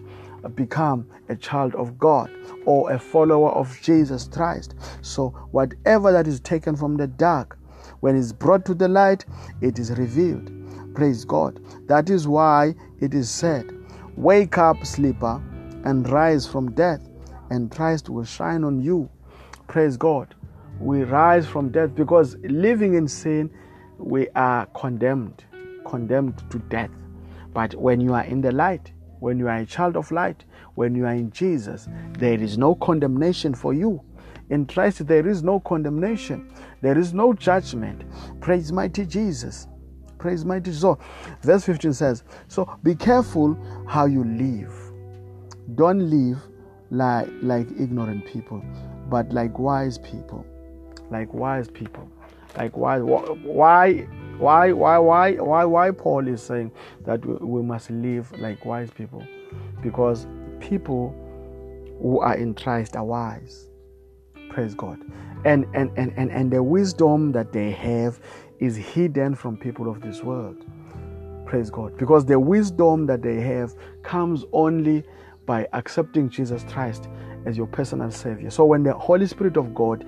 become 0.56 1.10
a 1.28 1.36
child 1.36 1.76
of 1.76 2.00
God 2.00 2.32
or 2.66 2.92
a 2.92 2.98
follower 2.98 3.52
of 3.52 3.78
Jesus 3.82 4.30
Christ. 4.30 4.76
So 5.02 5.30
whatever 5.52 6.14
that 6.14 6.26
is 6.26 6.40
taken 6.40 6.78
from 6.78 6.96
the 6.96 7.08
dark, 7.08 7.58
when 8.00 8.16
it's 8.16 8.32
brought 8.32 8.64
to 8.66 8.74
the 8.74 8.88
light, 8.88 9.26
it 9.60 9.78
is 9.78 9.92
revealed. 9.92 10.52
Praise 10.96 11.26
God. 11.26 11.60
That 11.88 12.10
is 12.10 12.30
why 12.30 12.76
it 13.02 13.14
is 13.14 13.30
said, 13.30 13.75
Wake 14.18 14.58
up, 14.58 14.86
sleeper, 14.86 15.42
and 15.84 16.08
rise 16.10 16.48
from 16.48 16.72
death, 16.72 17.02
and 17.50 17.70
Christ 17.70 18.10
will 18.10 18.24
shine 18.24 18.64
on 18.64 18.82
you. 18.82 19.10
Praise 19.68 19.98
God. 19.98 20.34
We 20.80 21.04
rise 21.04 21.46
from 21.46 21.70
death 21.70 21.94
because 21.96 22.38
living 22.44 22.94
in 22.94 23.10
sin, 23.10 23.52
we 23.98 24.30
are 24.30 24.68
condemned, 24.68 25.44
condemned 25.86 26.42
to 26.50 26.60
death. 26.60 26.92
But 27.54 27.76
when 27.76 28.00
you 28.00 28.14
are 28.14 28.24
in 28.24 28.40
the 28.40 28.54
light, 28.54 28.94
when 29.20 29.38
you 29.38 29.50
are 29.50 29.58
a 29.58 29.66
child 29.66 29.98
of 29.98 30.10
light, 30.12 30.46
when 30.76 30.96
you 30.96 31.06
are 31.06 31.14
in 31.14 31.32
Jesus, 31.32 31.90
there 32.18 32.40
is 32.42 32.58
no 32.58 32.76
condemnation 32.76 33.54
for 33.54 33.74
you. 33.74 34.02
In 34.50 34.66
Christ, 34.66 35.08
there 35.08 35.28
is 35.28 35.44
no 35.44 35.60
condemnation, 35.60 36.50
there 36.82 36.98
is 36.98 37.14
no 37.14 37.34
judgment. 37.34 38.04
Praise 38.40 38.72
mighty 38.72 39.06
Jesus. 39.06 39.68
Praise 40.18 40.46
mighty. 40.46 40.72
So, 40.72 40.98
verse 41.42 41.66
15 41.66 41.94
says, 41.94 42.24
So 42.48 42.70
be 42.84 42.96
careful 42.96 43.58
how 43.88 44.06
you 44.06 44.24
live. 44.24 44.74
Don't 45.76 46.10
live 46.10 46.42
like, 46.92 47.30
like 47.42 47.68
ignorant 47.80 48.26
people, 48.26 48.64
but 49.10 49.32
like 49.32 49.58
wise 49.60 49.98
people. 49.98 50.46
Like 51.10 51.34
wise 51.34 51.70
people. 51.70 52.10
Like 52.58 52.78
why 52.78 53.00
why 53.00 54.08
why 54.38 54.72
why 54.72 54.98
why 54.98 55.32
why 55.34 55.66
why 55.66 55.92
Paul 55.92 56.28
is 56.28 56.42
saying 56.42 56.72
that 57.06 57.26
we 57.26 57.62
must 57.62 57.90
live 57.90 58.32
like 58.40 58.64
wise 58.66 58.90
people 58.92 59.26
because 59.82 60.26
people 60.60 61.14
who 62.02 62.20
are 62.20 62.36
in 62.36 62.54
Christ 62.54 62.96
are 62.96 63.04
wise 63.04 63.70
praise 64.50 64.74
God 64.74 65.00
and 65.44 65.66
and 65.74 65.92
and 65.98 66.14
and, 66.18 66.32
and 66.32 66.52
the 66.52 66.64
wisdom 66.64 67.34
that 67.34 67.52
they 67.52 67.72
have 67.72 68.20
is 68.60 68.76
hidden 68.76 69.36
from 69.36 69.58
people 69.58 69.90
of 69.90 70.02
this 70.02 70.24
world. 70.24 70.66
Praise 71.46 71.70
God. 71.70 71.98
Because 71.98 72.26
the 72.26 72.40
wisdom 72.40 73.06
that 73.06 73.22
they 73.22 73.40
have 73.42 73.74
comes 74.04 74.46
only 74.52 75.04
by 75.46 75.68
accepting 75.74 76.30
Jesus 76.30 76.64
Christ 76.64 77.08
as 77.46 77.56
your 77.56 77.68
personal 77.68 78.10
Savior. 78.10 78.50
So 78.50 78.66
when 78.66 78.84
the 78.84 78.94
Holy 78.94 79.28
Spirit 79.28 79.58
of 79.58 79.74
God 79.76 80.06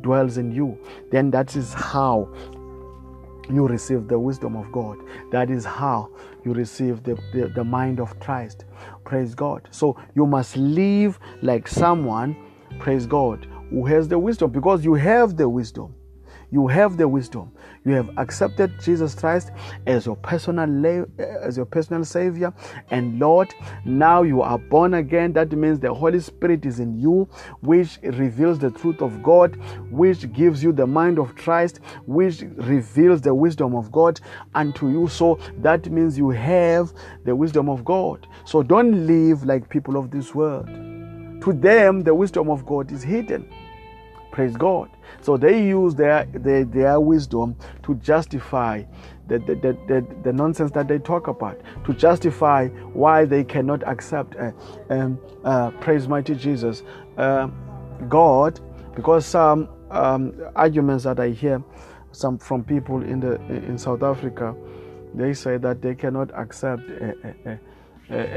dwells 0.00 0.38
in 0.38 0.50
you, 0.50 0.78
then 1.10 1.30
that 1.32 1.54
is 1.56 1.74
how 1.74 2.28
you 3.50 3.66
receive 3.66 4.08
the 4.08 4.18
wisdom 4.18 4.56
of 4.56 4.70
God. 4.72 4.98
That 5.30 5.50
is 5.50 5.64
how 5.64 6.10
you 6.44 6.52
receive 6.52 7.02
the, 7.02 7.14
the, 7.32 7.50
the 7.54 7.64
mind 7.64 8.00
of 8.00 8.18
Christ. 8.20 8.64
Praise 9.04 9.34
God. 9.34 9.68
So 9.70 9.96
you 10.14 10.26
must 10.26 10.56
live 10.56 11.18
like 11.42 11.68
someone, 11.68 12.36
praise 12.78 13.06
God, 13.06 13.46
who 13.70 13.84
has 13.86 14.08
the 14.08 14.18
wisdom 14.18 14.50
because 14.50 14.84
you 14.84 14.94
have 14.94 15.36
the 15.36 15.48
wisdom. 15.48 15.94
You 16.50 16.66
have 16.66 16.96
the 16.96 17.06
wisdom. 17.06 17.52
You 17.84 17.92
have 17.92 18.10
accepted 18.18 18.72
Jesus 18.80 19.14
Christ 19.14 19.50
as 19.86 20.06
your 20.06 20.16
personal 20.16 21.06
as 21.18 21.56
your 21.56 21.66
personal 21.66 22.04
savior 22.04 22.52
and 22.90 23.18
Lord. 23.18 23.54
Now 23.84 24.22
you 24.22 24.42
are 24.42 24.58
born 24.58 24.94
again. 24.94 25.32
That 25.34 25.52
means 25.52 25.78
the 25.78 25.92
Holy 25.92 26.20
Spirit 26.20 26.64
is 26.64 26.80
in 26.80 26.98
you, 26.98 27.28
which 27.60 27.98
reveals 28.02 28.58
the 28.58 28.70
truth 28.70 29.00
of 29.00 29.22
God, 29.22 29.56
which 29.90 30.32
gives 30.32 30.62
you 30.62 30.72
the 30.72 30.86
mind 30.86 31.18
of 31.18 31.34
Christ, 31.36 31.80
which 32.06 32.42
reveals 32.56 33.20
the 33.20 33.34
wisdom 33.34 33.74
of 33.74 33.92
God 33.92 34.20
unto 34.54 34.88
you. 34.88 35.08
So 35.08 35.38
that 35.58 35.90
means 35.90 36.18
you 36.18 36.30
have 36.30 36.92
the 37.24 37.36
wisdom 37.36 37.68
of 37.68 37.84
God. 37.84 38.26
So 38.44 38.62
don't 38.62 39.06
live 39.06 39.44
like 39.44 39.68
people 39.68 39.96
of 39.96 40.10
this 40.10 40.34
world. 40.34 40.66
To 40.66 41.52
them, 41.52 42.02
the 42.02 42.14
wisdom 42.14 42.50
of 42.50 42.66
God 42.66 42.90
is 42.90 43.02
hidden. 43.02 43.48
Praise 44.32 44.56
God. 44.56 44.90
So 45.20 45.36
they 45.36 45.66
use 45.66 45.94
their, 45.94 46.26
their, 46.32 46.64
their 46.64 47.00
wisdom 47.00 47.56
to 47.82 47.94
justify 47.96 48.84
the, 49.26 49.38
the, 49.40 49.54
the, 49.86 50.06
the, 50.22 50.32
nonsense 50.32 50.70
that 50.70 50.88
they 50.88 50.98
talk 50.98 51.28
about, 51.28 51.60
to 51.84 51.92
justify 51.92 52.68
why 52.68 53.24
they 53.26 53.44
cannot 53.44 53.86
accept, 53.86 54.36
uh, 54.36 54.52
um, 54.88 55.18
uh, 55.44 55.70
praise 55.72 56.08
mighty 56.08 56.34
Jesus, 56.34 56.82
uh, 57.18 57.48
God, 58.08 58.58
because 58.94 59.26
some 59.26 59.68
um, 59.90 60.34
arguments 60.56 61.04
that 61.04 61.20
I 61.20 61.28
hear 61.28 61.62
some 62.12 62.38
from 62.38 62.64
people 62.64 63.02
in, 63.02 63.20
the, 63.20 63.34
in 63.46 63.76
South 63.76 64.02
Africa, 64.02 64.54
they 65.14 65.34
say 65.34 65.58
that 65.58 65.82
they 65.82 65.94
cannot 65.94 66.30
accept 66.34 66.82
a, 66.88 67.58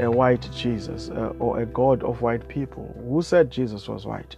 a 0.04 0.10
white 0.10 0.48
Jesus 0.54 1.10
uh, 1.10 1.32
or 1.38 1.60
a 1.60 1.66
God 1.66 2.02
of 2.02 2.20
white 2.20 2.46
people. 2.48 2.94
Who 3.08 3.22
said 3.22 3.50
Jesus 3.50 3.88
was 3.88 4.06
white? 4.06 4.36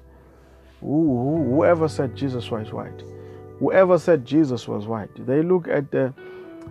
Whoever 0.85 1.89
said 1.89 2.15
Jesus 2.15 2.51
was 2.51 2.73
white, 2.73 3.03
whoever 3.59 3.99
said 3.99 4.25
Jesus 4.25 4.69
was 4.69 4.87
white, 4.87 5.27
they 5.27 5.43
look 5.43 5.69
at 5.69 5.91
the 5.91 6.13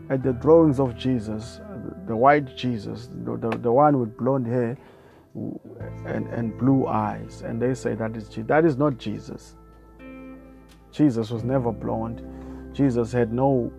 at 0.09 0.21
the 0.21 0.33
drawings 0.33 0.79
of 0.79 0.97
Jesus, 0.97 1.61
the 2.07 2.15
white 2.15 2.57
Jesus, 2.57 3.09
the, 3.23 3.37
the, 3.37 3.49
the 3.57 3.71
one 3.71 3.99
with 3.99 4.17
blonde 4.17 4.47
hair 4.47 4.77
and, 6.05 6.27
and 6.27 6.57
blue 6.57 6.87
eyes, 6.87 7.41
and 7.41 7.61
they 7.61 7.73
say 7.73 7.95
that 7.95 8.15
is 8.15 8.29
that 8.47 8.65
is 8.65 8.77
not 8.77 8.97
Jesus. 8.97 9.55
Jesus 10.91 11.31
was 11.31 11.43
never 11.43 11.71
blonde. 11.71 12.21
Jesus 12.73 13.11
had 13.11 13.33
no 13.33 13.71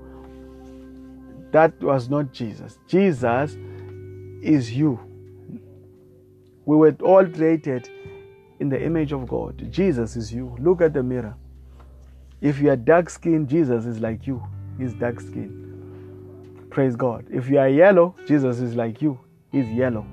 that 1.53 1.81
was 1.81 2.09
not 2.09 2.33
Jesus. 2.33 2.79
Jesus 2.89 3.57
is 4.43 4.73
you. 4.73 4.99
We 6.67 6.77
were 6.77 6.97
all 7.03 7.25
created 7.27 7.89
in 8.65 8.71
the 8.71 8.83
image 8.83 9.13
of 9.13 9.29
God. 9.29 9.71
Jesus 9.71 10.17
is 10.17 10.33
you. 10.33 10.57
Look 10.59 10.81
at 10.81 10.95
the 10.95 11.03
mirror. 11.03 11.37
If 12.41 12.61
you 12.61 12.71
are 12.71 12.77
dark 12.77 13.11
skinned, 13.11 13.47
Jesus 13.47 13.85
is 13.85 14.01
like 14.01 14.27
you. 14.27 14.43
He's 14.79 14.95
dark 14.95 15.21
skinned. 15.21 16.71
Praise 16.71 16.97
God. 16.97 17.27
If 17.31 17.51
you 17.51 17.59
are 17.59 17.69
yellow, 17.69 18.17
Jesus 18.27 18.61
is 18.61 18.75
like 18.75 19.03
you. 19.03 19.21
He's 19.53 19.69
yellow. 19.69 20.07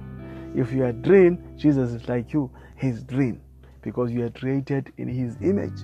If 0.53 0.73
you 0.73 0.83
are 0.83 0.91
green, 0.91 1.41
Jesus 1.55 1.91
is 1.91 2.09
like 2.09 2.33
you. 2.33 2.51
He's 2.75 3.03
green. 3.03 3.39
Because 3.81 4.11
you 4.11 4.25
are 4.25 4.29
created 4.29 4.91
in 4.97 5.07
His 5.07 5.37
image. 5.41 5.79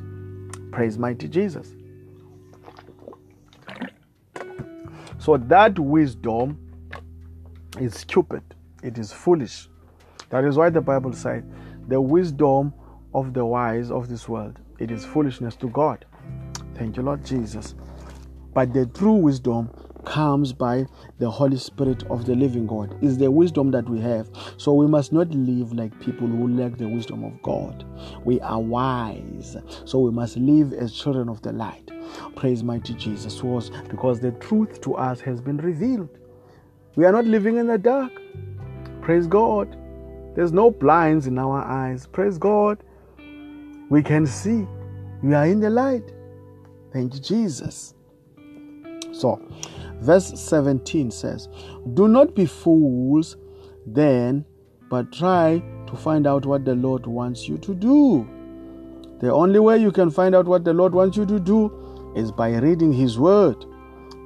Praise 0.73 0.97
mighty 0.97 1.29
Jesus. 1.29 1.73
So 5.19 5.37
that 5.37 5.79
wisdom 5.79 6.59
is 7.79 7.93
stupid. 7.93 8.43
It 8.83 8.97
is 8.97 9.13
foolish. 9.13 9.69
That 10.31 10.43
is 10.43 10.57
why 10.57 10.69
the 10.69 10.81
Bible 10.81 11.13
said, 11.13 11.49
the 11.87 11.99
wisdom 11.99 12.73
of 13.13 13.33
the 13.33 13.45
wise 13.45 13.91
of 13.91 14.09
this 14.09 14.27
world, 14.27 14.59
it 14.79 14.91
is 14.91 15.05
foolishness 15.05 15.55
to 15.57 15.69
God. 15.69 16.05
Thank 16.75 16.97
you, 16.97 17.03
Lord 17.03 17.25
Jesus. 17.25 17.75
But 18.53 18.73
the 18.73 18.85
true 18.87 19.13
wisdom 19.13 19.69
comes 20.05 20.53
by 20.53 20.85
the 21.19 21.29
Holy 21.29 21.57
Spirit 21.57 22.03
of 22.09 22.25
the 22.25 22.33
living 22.33 22.65
God. 22.65 22.97
Is 23.03 23.17
the 23.17 23.29
wisdom 23.29 23.71
that 23.71 23.87
we 23.89 23.99
have. 23.99 24.29
So 24.57 24.73
we 24.73 24.87
must 24.87 25.11
not 25.11 25.29
live 25.31 25.73
like 25.73 25.99
people 25.99 26.27
who 26.27 26.47
lack 26.47 26.77
the 26.77 26.87
wisdom 26.87 27.23
of 27.23 27.41
God. 27.43 27.85
We 28.23 28.39
are 28.41 28.59
wise. 28.59 29.57
So 29.85 29.99
we 29.99 30.11
must 30.11 30.37
live 30.37 30.73
as 30.73 30.93
children 30.93 31.29
of 31.29 31.41
the 31.41 31.51
light. 31.51 31.91
Praise 32.35 32.63
mighty 32.63 32.93
Jesus. 32.93 33.43
Was 33.43 33.69
because 33.89 34.19
the 34.19 34.31
truth 34.31 34.81
to 34.81 34.95
us 34.95 35.19
has 35.21 35.41
been 35.41 35.57
revealed. 35.57 36.09
We 36.95 37.05
are 37.05 37.11
not 37.11 37.25
living 37.25 37.57
in 37.57 37.67
the 37.67 37.77
dark. 37.77 38.11
Praise 39.01 39.27
God. 39.27 39.77
There's 40.37 40.53
no 40.53 40.69
blinds 40.69 41.25
in 41.25 41.39
our 41.39 41.63
eyes. 41.63 42.05
Praise 42.05 42.37
God. 42.37 42.83
We 43.89 44.03
can 44.03 44.27
see. 44.27 44.67
We 45.23 45.33
are 45.33 45.47
in 45.47 45.59
the 45.59 45.71
light. 45.71 46.13
Thank 46.93 47.15
you, 47.15 47.19
Jesus. 47.19 47.95
So, 49.13 49.41
verse 49.95 50.39
17 50.39 51.09
says, 51.09 51.49
Do 51.95 52.07
not 52.07 52.35
be 52.35 52.45
fools 52.45 53.35
then, 53.87 54.45
but 54.91 55.11
try 55.11 55.63
to 55.87 55.95
find 55.95 56.27
out 56.27 56.45
what 56.45 56.65
the 56.65 56.75
Lord 56.75 57.07
wants 57.07 57.47
you 57.47 57.57
to 57.57 57.73
do. 57.73 58.29
The 59.19 59.33
only 59.33 59.57
way 59.59 59.79
you 59.79 59.91
can 59.91 60.11
find 60.11 60.35
out 60.35 60.45
what 60.45 60.63
the 60.63 60.73
Lord 60.73 60.93
wants 60.93 61.17
you 61.17 61.25
to 61.25 61.39
do 61.39 62.13
is 62.15 62.31
by 62.31 62.55
reading 62.57 62.93
His 62.93 63.17
Word. 63.17 63.65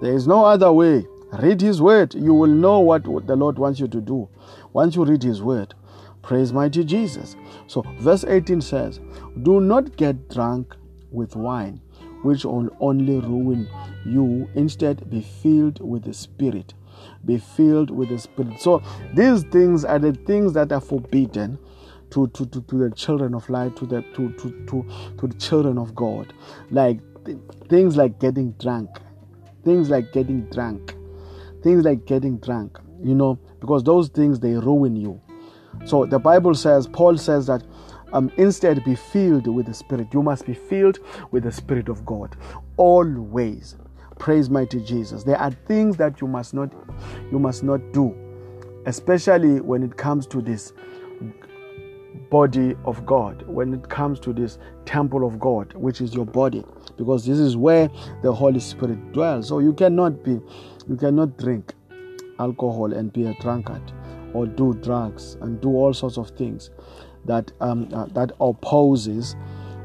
There 0.02 0.14
is 0.14 0.28
no 0.28 0.44
other 0.44 0.74
way. 0.74 1.08
Read 1.42 1.62
His 1.62 1.82
Word. 1.82 2.16
You 2.16 2.34
will 2.34 2.48
know 2.48 2.82
what 2.82 3.06
the 3.06 3.38
Lord 3.38 3.58
wants 3.58 3.80
you 3.80 3.88
to 3.88 4.02
do 4.02 4.28
once 4.74 4.98
you 4.98 5.06
read 5.06 5.24
His 5.24 5.42
Word. 5.42 5.74
Praise 6.22 6.54
mighty 6.54 6.84
Jesus. 6.84 7.36
So, 7.68 7.84
verse 8.00 8.24
18 8.24 8.62
says, 8.62 9.00
Do 9.42 9.60
not 9.60 9.96
get 9.98 10.30
drunk 10.30 10.76
with 11.12 11.36
wine, 11.36 11.82
which 12.24 12.46
will 12.46 12.70
only 12.80 13.20
ruin 13.20 13.68
you. 14.06 14.50
Instead, 14.56 15.10
be 15.10 15.22
filled 15.22 15.80
with 15.82 16.04
the 16.04 16.14
Spirit. 16.14 16.74
Be 17.26 17.38
filled 17.38 17.90
with 17.90 18.10
the 18.10 18.20
Spirit. 18.20 18.60
So, 18.60 18.84
these 19.14 19.44
things 19.46 19.84
are 19.84 20.00
the 20.00 20.14
things 20.14 20.54
that 20.54 20.72
are 20.72 20.82
forbidden 20.82 21.58
to, 22.12 22.28
to, 22.28 22.46
to, 22.46 22.62
to 22.62 22.78
the 22.78 22.92
children 22.96 23.34
of 23.34 23.50
light, 23.50 23.76
to 23.78 23.86
the 23.86 24.02
to, 24.02 24.32
to, 24.34 24.66
to, 24.68 24.86
to 25.18 25.28
the 25.28 25.36
children 25.36 25.78
of 25.78 25.96
God. 25.96 26.34
Like 26.70 27.00
things 27.68 27.98
like 27.98 28.20
getting 28.20 28.52
drunk, 28.54 28.90
things 29.64 29.90
like 29.90 30.12
getting 30.12 30.42
drunk, 30.50 30.96
things 31.64 31.84
like 31.84 32.06
getting 32.06 32.38
drunk, 32.38 32.80
you 33.04 33.16
know, 33.16 33.40
because 33.60 33.84
those 33.84 34.10
things 34.10 34.40
they 34.40 34.54
ruin 34.54 34.96
you. 34.96 35.20
So 35.86 36.06
the 36.06 36.20
Bible 36.20 36.56
says, 36.56 36.88
Paul 36.88 37.18
says 37.18 37.48
that 37.48 37.64
um, 38.14 38.32
instead 38.38 38.84
be 38.84 38.96
filled 38.96 39.48
with 39.48 39.66
the 39.66 39.74
Spirit. 39.74 40.08
You 40.14 40.22
must 40.22 40.46
be 40.46 40.54
filled 40.54 41.00
with 41.32 41.44
the 41.44 41.52
Spirit 41.52 41.90
of 41.90 42.06
God 42.06 42.36
always. 42.78 43.78
Praise 44.20 44.50
mighty 44.50 44.82
Jesus. 44.82 45.24
There 45.24 45.38
are 45.38 45.52
things 45.52 45.98
that 45.98 46.22
you 46.22 46.28
must 46.28 46.54
not 46.54 46.72
you 47.32 47.40
must 47.40 47.64
not 47.64 47.80
do, 47.92 48.16
especially 48.86 49.62
when 49.62 49.82
it 49.82 49.98
comes 49.98 50.28
to 50.28 50.42
this 50.42 50.74
body 52.30 52.76
of 52.86 53.06
God, 53.06 53.44
when 53.48 53.74
it 53.74 53.90
comes 53.90 54.20
to 54.22 54.34
this 54.34 54.58
temple 54.86 55.26
of 55.26 55.40
God, 55.40 55.74
which 55.74 56.02
is 56.02 56.14
your 56.14 56.26
body, 56.26 56.64
because 56.98 57.26
this 57.26 57.40
is 57.40 57.58
where 57.58 57.90
the 58.22 58.32
Holy 58.32 58.60
Spirit 58.60 59.12
dwells. 59.12 59.48
So 59.48 59.60
you 59.60 59.74
cannot 59.74 60.24
be, 60.24 60.40
you 60.88 60.96
cannot 60.98 61.38
drink 61.38 61.74
alcohol 62.40 62.94
and 62.94 63.12
be 63.12 63.28
a 63.28 63.34
drunkard, 63.42 63.82
or 64.34 64.46
do 64.46 64.74
drugs 64.76 65.38
and 65.42 65.62
do 65.62 65.70
all 65.70 65.94
sorts 65.94 66.18
of 66.18 66.30
things 66.32 66.70
that 67.26 67.52
um, 67.62 67.90
uh, 67.94 68.06
that 68.08 68.32
opposes 68.40 69.36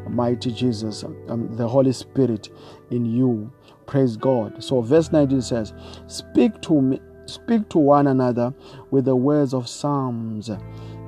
mighty 0.09 0.53
Jesus, 0.53 1.05
um, 1.05 1.55
the 1.57 1.67
Holy 1.67 1.93
Spirit 1.93 2.49
in 2.91 3.05
you. 3.05 3.53
Praise 3.87 4.17
God. 4.17 4.63
So 4.63 4.81
verse 4.81 5.13
19 5.13 5.43
says, 5.43 5.73
"Speak 6.07 6.61
to 6.63 6.81
me." 6.81 7.01
Speak 7.29 7.69
to 7.71 7.79
one 7.79 8.07
another 8.07 8.55
with 8.93 9.05
the 9.05 9.17
words 9.17 9.53
of 9.53 9.67
psalms 9.69 10.49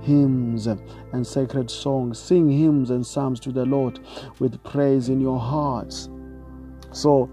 hymns 0.08 0.66
and 0.66 1.26
sacred 1.26 1.70
songs. 1.70 2.18
Sing 2.18 2.48
hymns 2.48 2.90
and 2.90 3.06
psalms 3.06 3.38
to 3.40 3.52
the 3.52 3.64
Lord 3.64 4.00
with 4.38 4.62
praise 4.64 5.08
in 5.08 5.20
your 5.20 5.38
hearts. 5.38 6.08
So, 6.92 7.30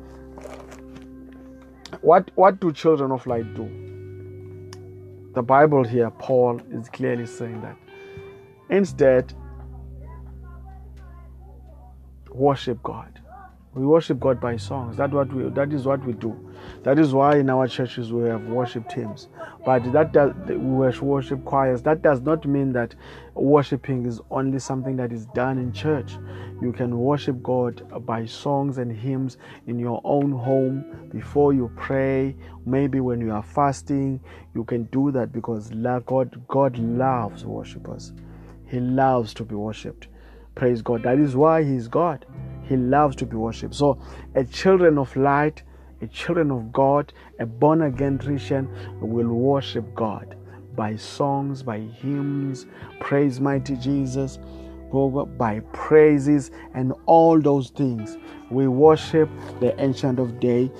what, 2.01 2.29
what 2.35 2.59
do 2.59 2.71
children 2.73 3.11
of 3.11 3.25
light 3.25 3.53
do? 3.55 3.94
The 5.35 5.43
Bible 5.43 5.83
here, 5.83 6.09
Paul 6.11 6.61
is 6.71 6.87
clearly 6.87 7.25
saying 7.25 7.61
that. 7.61 7.75
Instead, 8.69 9.33
worship 12.31 12.81
God. 12.83 13.19
We 13.73 13.85
worship 13.85 14.17
God 14.21 14.39
by 14.39 14.55
songs. 14.55 14.95
That 14.95 15.11
what 15.11 15.33
we 15.33 15.49
that 15.49 15.73
is 15.73 15.85
what 15.85 16.05
we 16.05 16.13
do. 16.13 16.54
That 16.83 16.99
is 16.99 17.13
why 17.13 17.37
in 17.37 17.49
our 17.49 17.67
churches 17.67 18.11
we 18.13 18.29
have 18.29 18.43
worship 18.47 18.87
teams. 18.89 19.27
But 19.65 19.91
that 19.91 20.11
does 20.11 20.33
we 20.47 20.55
worship 20.55 21.43
choirs. 21.45 21.81
That 21.81 22.01
does 22.01 22.21
not 22.21 22.45
mean 22.45 22.73
that 22.73 22.95
worshiping 23.33 24.05
is 24.05 24.21
only 24.31 24.59
something 24.59 24.95
that 24.97 25.11
is 25.11 25.25
done 25.27 25.57
in 25.57 25.73
church. 25.73 26.17
You 26.61 26.71
can 26.71 26.97
worship 26.97 27.41
God 27.43 28.05
by 28.05 28.25
songs 28.25 28.77
and 28.77 28.91
hymns 28.91 29.37
in 29.67 29.79
your 29.79 29.99
own 30.03 30.31
home 30.31 31.09
before 31.11 31.53
you 31.53 31.71
pray. 31.75 32.35
Maybe 32.65 32.99
when 32.99 33.19
you 33.19 33.31
are 33.31 33.43
fasting, 33.43 34.21
you 34.53 34.63
can 34.63 34.83
do 34.85 35.11
that 35.11 35.31
because 35.31 35.69
God 36.05 36.41
God 36.47 36.77
loves 36.77 37.45
worshipers. 37.45 38.13
He 38.67 38.79
loves 38.79 39.33
to 39.35 39.43
be 39.43 39.55
worshipped. 39.55 40.07
Praise 40.55 40.81
God. 40.81 41.03
That 41.03 41.19
is 41.19 41.35
why 41.35 41.63
He 41.63 41.75
is 41.75 41.87
God. 41.87 42.25
He 42.63 42.77
loves 42.77 43.15
to 43.17 43.25
be 43.25 43.35
worshipped. 43.35 43.75
So, 43.75 43.99
a 44.33 44.43
children 44.43 44.97
of 44.97 45.15
light, 45.15 45.63
a 46.01 46.07
children 46.07 46.51
of 46.51 46.71
God, 46.71 47.13
a 47.39 47.45
born 47.45 47.83
again 47.83 48.17
Christian 48.17 48.69
will 48.99 49.27
worship 49.27 49.93
God 49.95 50.35
by 50.75 50.95
songs, 50.95 51.63
by 51.63 51.79
hymns, 51.79 52.65
praise 52.99 53.39
mighty 53.39 53.75
Jesus, 53.77 54.39
by 55.37 55.59
praises, 55.73 56.51
and 56.73 56.93
all 57.05 57.41
those 57.41 57.69
things. 57.69 58.17
We 58.49 58.67
worship 58.67 59.29
the 59.59 59.79
Ancient 59.81 60.19
of 60.19 60.39
Day 60.39 60.71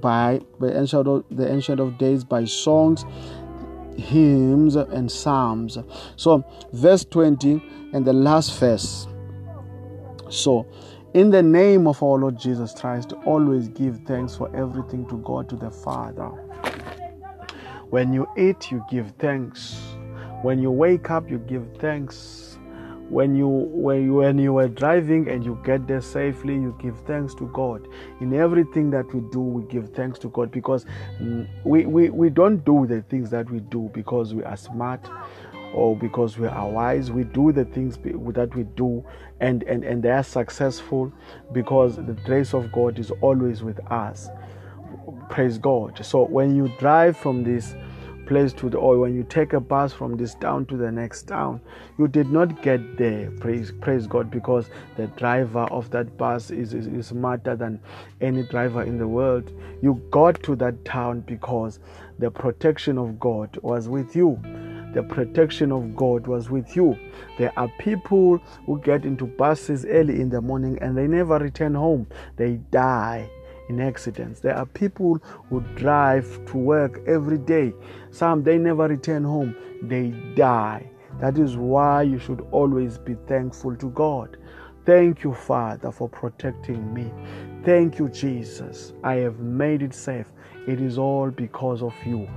by 0.00 0.40
the 0.60 0.78
ancient 0.78 1.08
of, 1.08 1.24
the 1.30 1.50
Ancient 1.50 1.80
of 1.80 1.96
Days 1.96 2.24
by 2.24 2.44
songs, 2.44 3.04
hymns, 3.96 4.76
and 4.76 5.10
psalms. 5.10 5.78
So, 6.16 6.44
verse 6.72 7.04
20 7.04 7.62
and 7.92 8.04
the 8.04 8.12
last 8.12 8.58
verse. 8.58 9.06
So, 10.28 10.66
in 11.14 11.30
the 11.30 11.42
name 11.42 11.86
of 11.86 12.02
our 12.02 12.18
Lord 12.18 12.36
Jesus 12.36 12.74
Christ, 12.74 13.12
always 13.24 13.68
give 13.68 14.00
thanks 14.04 14.34
for 14.34 14.54
everything 14.54 15.06
to 15.08 15.16
God, 15.18 15.48
to 15.48 15.56
the 15.56 15.70
Father. 15.70 16.28
When 17.90 18.12
you 18.12 18.26
eat, 18.36 18.72
you 18.72 18.84
give 18.90 19.12
thanks. 19.20 19.76
When 20.42 20.58
you 20.58 20.72
wake 20.72 21.10
up, 21.10 21.30
you 21.30 21.38
give 21.38 21.64
thanks. 21.78 22.58
When 23.08 23.36
you 23.36 23.46
when 23.46 24.04
you, 24.06 24.14
when 24.14 24.38
you 24.38 24.58
are 24.58 24.66
driving 24.66 25.28
and 25.28 25.44
you 25.44 25.60
get 25.64 25.86
there 25.86 26.00
safely, 26.00 26.54
you 26.54 26.76
give 26.80 26.98
thanks 27.06 27.32
to 27.36 27.46
God. 27.52 27.86
In 28.20 28.34
everything 28.34 28.90
that 28.90 29.14
we 29.14 29.20
do, 29.30 29.40
we 29.40 29.62
give 29.70 29.90
thanks 29.90 30.18
to 30.20 30.28
God 30.30 30.50
because 30.50 30.84
we, 31.64 31.86
we, 31.86 32.10
we 32.10 32.30
don't 32.30 32.64
do 32.64 32.86
the 32.86 33.02
things 33.02 33.30
that 33.30 33.48
we 33.50 33.60
do 33.60 33.88
because 33.94 34.34
we 34.34 34.42
are 34.42 34.56
smart 34.56 35.08
or 35.74 35.96
because 35.96 36.38
we 36.38 36.46
are 36.46 36.68
wise 36.68 37.10
we 37.10 37.24
do 37.24 37.52
the 37.52 37.64
things 37.64 37.98
that 37.98 38.54
we 38.54 38.62
do 38.76 39.04
and 39.40 39.62
and 39.64 39.84
and 39.84 40.02
they 40.02 40.10
are 40.10 40.22
successful 40.22 41.12
because 41.52 41.96
the 41.96 42.16
grace 42.24 42.54
of 42.54 42.70
god 42.72 42.98
is 42.98 43.10
always 43.20 43.62
with 43.62 43.80
us. 43.90 44.28
Praise 45.28 45.58
god. 45.58 46.04
So 46.04 46.24
when 46.24 46.54
you 46.54 46.68
drive 46.78 47.16
from 47.16 47.42
this 47.42 47.74
place 48.26 48.52
to 48.54 48.70
the 48.70 48.78
or 48.78 48.98
when 48.98 49.14
you 49.14 49.22
take 49.24 49.52
a 49.52 49.60
bus 49.60 49.92
from 49.92 50.16
this 50.16 50.34
town 50.36 50.64
to 50.64 50.78
the 50.78 50.90
next 50.90 51.24
town 51.24 51.60
you 51.98 52.08
did 52.08 52.30
not 52.30 52.62
get 52.62 52.96
there 52.96 53.30
praise 53.32 53.70
praise 53.82 54.06
god 54.06 54.30
because 54.30 54.70
the 54.96 55.06
driver 55.08 55.64
of 55.64 55.90
that 55.90 56.16
bus 56.16 56.50
is, 56.50 56.72
is, 56.72 56.86
is 56.86 57.08
smarter 57.08 57.54
than 57.54 57.78
any 58.22 58.42
driver 58.44 58.82
in 58.82 58.96
the 58.96 59.06
world. 59.06 59.52
You 59.82 60.02
got 60.10 60.42
to 60.44 60.56
that 60.56 60.86
town 60.86 61.20
because 61.20 61.80
the 62.18 62.30
protection 62.30 62.96
of 62.96 63.20
god 63.20 63.58
was 63.60 63.88
with 63.90 64.16
you 64.16 64.40
the 64.94 65.02
protection 65.02 65.72
of 65.72 65.94
God 65.96 66.26
was 66.26 66.50
with 66.50 66.76
you. 66.76 66.98
There 67.38 67.52
are 67.58 67.68
people 67.78 68.38
who 68.66 68.80
get 68.80 69.04
into 69.04 69.26
buses 69.26 69.84
early 69.84 70.20
in 70.20 70.30
the 70.30 70.40
morning 70.40 70.78
and 70.80 70.96
they 70.96 71.06
never 71.06 71.38
return 71.38 71.74
home. 71.74 72.06
They 72.36 72.54
die 72.70 73.28
in 73.68 73.80
accidents. 73.80 74.40
There 74.40 74.56
are 74.56 74.66
people 74.66 75.20
who 75.48 75.60
drive 75.74 76.44
to 76.46 76.56
work 76.56 77.00
every 77.06 77.38
day. 77.38 77.72
Some 78.10 78.42
they 78.42 78.58
never 78.58 78.86
return 78.86 79.24
home, 79.24 79.56
they 79.82 80.10
die. 80.36 80.90
That 81.20 81.38
is 81.38 81.56
why 81.56 82.02
you 82.02 82.18
should 82.18 82.46
always 82.50 82.98
be 82.98 83.14
thankful 83.26 83.76
to 83.76 83.90
God. 83.90 84.36
Thank 84.84 85.24
you, 85.24 85.32
Father, 85.32 85.90
for 85.90 86.08
protecting 86.08 86.92
me. 86.92 87.10
Thank 87.64 87.98
you, 87.98 88.10
Jesus. 88.10 88.92
I 89.02 89.14
have 89.16 89.38
made 89.38 89.82
it 89.82 89.94
safe. 89.94 90.30
It 90.66 90.80
is 90.80 90.98
all 90.98 91.30
because 91.30 91.82
of 91.82 91.94
you. 92.04 92.28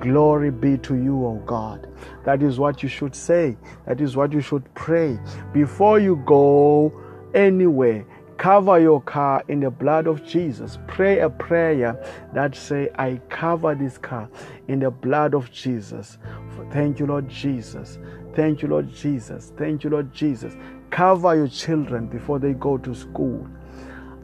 Glory 0.00 0.50
be 0.50 0.76
to 0.78 0.94
you, 0.94 1.24
O 1.24 1.42
God. 1.46 1.88
That 2.24 2.42
is 2.42 2.58
what 2.58 2.82
you 2.82 2.88
should 2.88 3.14
say. 3.14 3.56
That 3.86 4.00
is 4.00 4.16
what 4.16 4.32
you 4.32 4.40
should 4.40 4.72
pray. 4.74 5.18
Before 5.52 5.98
you 5.98 6.22
go 6.26 6.92
anywhere, 7.34 8.04
cover 8.36 8.78
your 8.78 9.00
car 9.00 9.42
in 9.48 9.60
the 9.60 9.70
blood 9.70 10.06
of 10.06 10.24
Jesus. 10.24 10.78
Pray 10.86 11.20
a 11.20 11.30
prayer 11.30 11.98
that 12.34 12.54
say, 12.54 12.90
I 12.96 13.20
cover 13.30 13.74
this 13.74 13.96
car 13.96 14.28
in 14.68 14.80
the 14.80 14.90
blood 14.90 15.34
of 15.34 15.50
Jesus. 15.50 16.18
Thank 16.70 16.98
you, 16.98 17.06
Lord 17.06 17.28
Jesus. 17.28 17.98
Thank 18.34 18.60
you, 18.62 18.68
Lord 18.68 18.92
Jesus. 18.92 19.52
Thank 19.56 19.84
you, 19.84 19.90
Lord 19.90 20.12
Jesus. 20.12 20.54
Cover 20.90 21.34
your 21.34 21.48
children 21.48 22.06
before 22.06 22.38
they 22.38 22.52
go 22.52 22.76
to 22.78 22.94
school. 22.94 23.48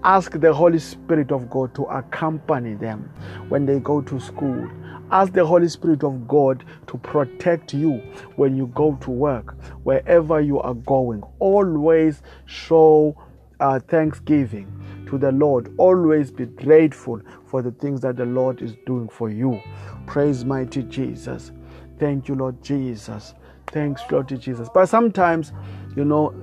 Ask 0.05 0.39
the 0.39 0.53
Holy 0.53 0.81
Spirit 0.81 1.31
of 1.31 1.49
God 1.49 1.75
to 1.77 1.85
accompany 1.85 2.75
them 2.75 3.11
when 3.49 3.64
they 3.64 3.79
go 3.79 4.03
to 4.03 4.20
school. 4.20 4.68
Ask 5.12 5.34
the 5.34 5.46
Holy 5.46 5.68
Spirit 5.68 6.02
of 6.04 6.26
God 6.26 6.64
to 6.88 6.98
protect 6.98 7.74
you 7.74 7.98
when 8.36 8.56
you 8.56 8.68
go 8.68 8.96
to 9.02 9.10
work, 9.10 9.56
wherever 9.84 10.40
you 10.40 10.58
are 10.60 10.74
going. 10.74 11.22
Always 11.38 12.22
show 12.46 13.16
uh, 13.60 13.78
thanksgiving 13.80 15.06
to 15.08 15.18
the 15.18 15.30
Lord. 15.32 15.72
Always 15.78 16.30
be 16.30 16.46
grateful 16.46 17.20
for 17.46 17.62
the 17.62 17.72
things 17.72 18.00
that 18.00 18.16
the 18.16 18.24
Lord 18.26 18.62
is 18.62 18.74
doing 18.86 19.08
for 19.08 19.30
you. 19.30 19.60
Praise 20.06 20.44
mighty 20.44 20.82
Jesus. 20.84 21.52
Thank 21.98 22.28
you, 22.28 22.34
Lord 22.34 22.62
Jesus. 22.62 23.34
Thanks, 23.68 24.02
Lord 24.10 24.28
Jesus. 24.40 24.68
But 24.72 24.86
sometimes, 24.86 25.52
you 25.96 26.04
know, 26.04 26.34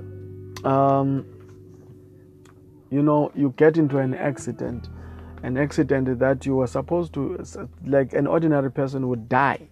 um, 0.64 1.26
you 2.90 3.02
know, 3.02 3.32
you 3.34 3.54
get 3.56 3.76
into 3.76 3.98
an 3.98 4.14
accident, 4.14 4.88
an 5.42 5.56
accident 5.56 6.18
that 6.18 6.46
you 6.46 6.56
were 6.56 6.66
supposed 6.66 7.12
to, 7.14 7.44
like 7.84 8.12
an 8.12 8.26
ordinary 8.26 8.70
person 8.70 9.08
would 9.08 9.28
die 9.28 9.68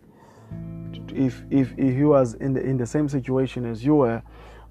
if 1.14 1.42
if, 1.50 1.72
if 1.76 1.94
he 1.94 2.04
was 2.04 2.34
in 2.34 2.52
the 2.52 2.62
in 2.62 2.76
the 2.76 2.86
same 2.86 3.08
situation 3.08 3.64
as 3.64 3.84
you 3.84 3.96
were 3.96 4.22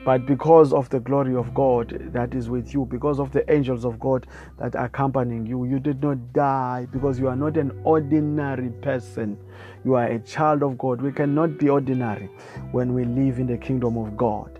but 0.06 0.26
because 0.26 0.72
of 0.74 0.89
the 0.89 1.00
glory 1.00 1.36
of 1.36 1.54
God 1.54 2.12
that 2.14 2.34
is 2.34 2.50
with 2.50 2.74
you, 2.74 2.86
because 2.86 3.20
of 3.20 3.32
the 3.32 3.52
angels 3.52 3.84
of 3.84 4.00
God 4.00 4.28
that 4.58 4.76
are 4.76 4.86
accompanying 4.86 5.45
you, 5.45 5.66
you 5.66 5.80
did 5.80 6.02
not 6.02 6.34
die 6.34 6.88
because 6.91 7.20
you 7.20 7.28
are 7.28 7.36
not 7.36 7.58
an 7.58 7.78
ordinary 7.84 8.70
person. 8.82 9.38
You 9.84 9.95
are 9.95 10.06
a 10.06 10.20
child 10.20 10.64
of 10.64 10.78
God. 10.78 11.02
We 11.02 11.12
cannot 11.12 11.58
be 11.58 11.68
ordinary 11.68 12.30
when 12.72 12.93
we 12.93 13.04
live 13.04 13.39
in 13.39 13.48
the 13.48 13.58
kingdom 13.58 13.98
of 13.98 14.16
God. 14.16 14.60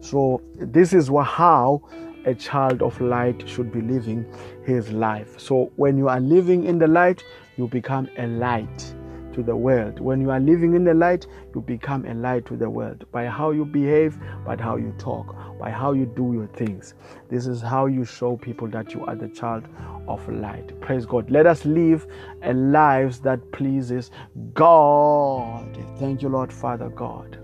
So, 0.00 0.42
this 0.56 0.92
is 0.92 1.08
how 1.08 1.82
a 2.24 2.34
child 2.34 2.82
of 2.82 3.00
light 3.00 3.48
should 3.48 3.72
be 3.72 3.80
living 3.80 4.26
his 4.64 4.90
life. 4.90 5.38
So, 5.38 5.72
when 5.76 5.96
you 5.96 6.08
are 6.08 6.20
living 6.20 6.64
in 6.64 6.78
the 6.78 6.88
light, 6.88 7.22
you 7.56 7.68
become 7.68 8.08
a 8.18 8.26
light 8.26 8.94
to 9.38 9.44
the 9.44 9.54
world. 9.54 10.00
When 10.00 10.20
you 10.20 10.30
are 10.30 10.40
living 10.40 10.74
in 10.74 10.82
the 10.82 10.94
light, 10.94 11.26
you 11.54 11.60
become 11.60 12.04
a 12.06 12.14
light 12.14 12.44
to 12.46 12.56
the 12.56 12.68
world 12.68 13.04
by 13.12 13.26
how 13.26 13.52
you 13.52 13.64
behave, 13.64 14.18
by 14.44 14.56
how 14.56 14.76
you 14.76 14.92
talk, 14.98 15.36
by 15.60 15.70
how 15.70 15.92
you 15.92 16.06
do 16.06 16.32
your 16.32 16.48
things. 16.48 16.94
This 17.28 17.46
is 17.46 17.60
how 17.60 17.86
you 17.86 18.04
show 18.04 18.36
people 18.36 18.66
that 18.68 18.94
you 18.94 19.04
are 19.06 19.14
the 19.14 19.28
child 19.28 19.64
of 20.08 20.28
light. 20.28 20.80
Praise 20.80 21.06
God. 21.06 21.30
Let 21.30 21.46
us 21.46 21.64
live 21.64 22.06
a 22.42 22.52
lives 22.52 23.20
that 23.20 23.52
pleases 23.52 24.10
God. 24.54 25.78
Thank 25.98 26.22
you, 26.22 26.28
Lord 26.30 26.52
Father 26.52 26.88
God. 26.88 27.38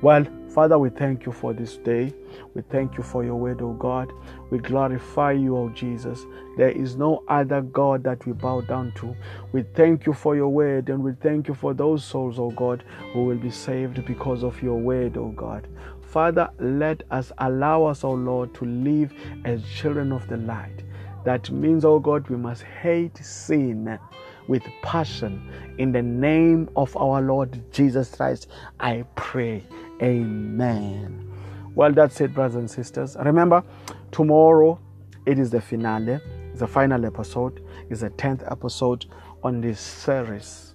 Well, 0.00 0.26
Father, 0.54 0.80
we 0.80 0.90
thank 0.90 1.26
you 1.26 1.32
for 1.32 1.52
this 1.52 1.76
day. 1.76 2.12
We 2.54 2.62
thank 2.62 2.98
you 2.98 3.04
for 3.04 3.24
your 3.24 3.36
word, 3.36 3.62
O 3.62 3.72
God. 3.74 4.12
We 4.50 4.58
glorify 4.58 5.32
you, 5.32 5.56
O 5.56 5.68
Jesus. 5.68 6.26
There 6.56 6.70
is 6.70 6.96
no 6.96 7.22
other 7.28 7.62
God 7.62 8.02
that 8.02 8.26
we 8.26 8.32
bow 8.32 8.62
down 8.62 8.92
to. 8.96 9.14
We 9.52 9.62
thank 9.74 10.06
you 10.06 10.12
for 10.12 10.34
your 10.34 10.48
word 10.48 10.88
and 10.88 11.04
we 11.04 11.12
thank 11.12 11.46
you 11.46 11.54
for 11.54 11.72
those 11.72 12.04
souls, 12.04 12.40
O 12.40 12.50
God, 12.50 12.82
who 13.12 13.24
will 13.24 13.38
be 13.38 13.50
saved 13.50 14.04
because 14.06 14.42
of 14.42 14.60
your 14.60 14.76
word, 14.76 15.16
O 15.16 15.28
God. 15.28 15.68
Father, 16.00 16.50
let 16.58 17.04
us 17.12 17.30
allow 17.38 17.84
us, 17.84 18.02
O 18.02 18.10
Lord, 18.10 18.52
to 18.54 18.64
live 18.64 19.12
as 19.44 19.62
children 19.68 20.10
of 20.10 20.26
the 20.26 20.36
light. 20.38 20.82
That 21.24 21.48
means, 21.52 21.84
O 21.84 22.00
God, 22.00 22.28
we 22.28 22.36
must 22.36 22.62
hate 22.62 23.16
sin 23.18 24.00
with 24.48 24.62
passion. 24.82 25.42
In 25.78 25.92
the 25.92 26.02
name 26.02 26.68
of 26.76 26.96
our 26.96 27.20
Lord 27.20 27.60
Jesus 27.72 28.14
Christ, 28.14 28.48
I 28.78 29.04
pray. 29.14 29.64
Amen. 30.02 31.26
Well, 31.74 31.92
that's 31.92 32.20
it, 32.20 32.34
brothers 32.34 32.56
and 32.56 32.70
sisters. 32.70 33.16
Remember, 33.24 33.62
tomorrow 34.10 34.78
it 35.26 35.38
is 35.38 35.50
the 35.50 35.60
finale, 35.60 36.20
the 36.54 36.66
final 36.66 37.06
episode, 37.06 37.62
is 37.90 38.00
the 38.00 38.10
10th 38.10 38.50
episode 38.50 39.06
on 39.42 39.60
this 39.60 39.80
series. 39.80 40.74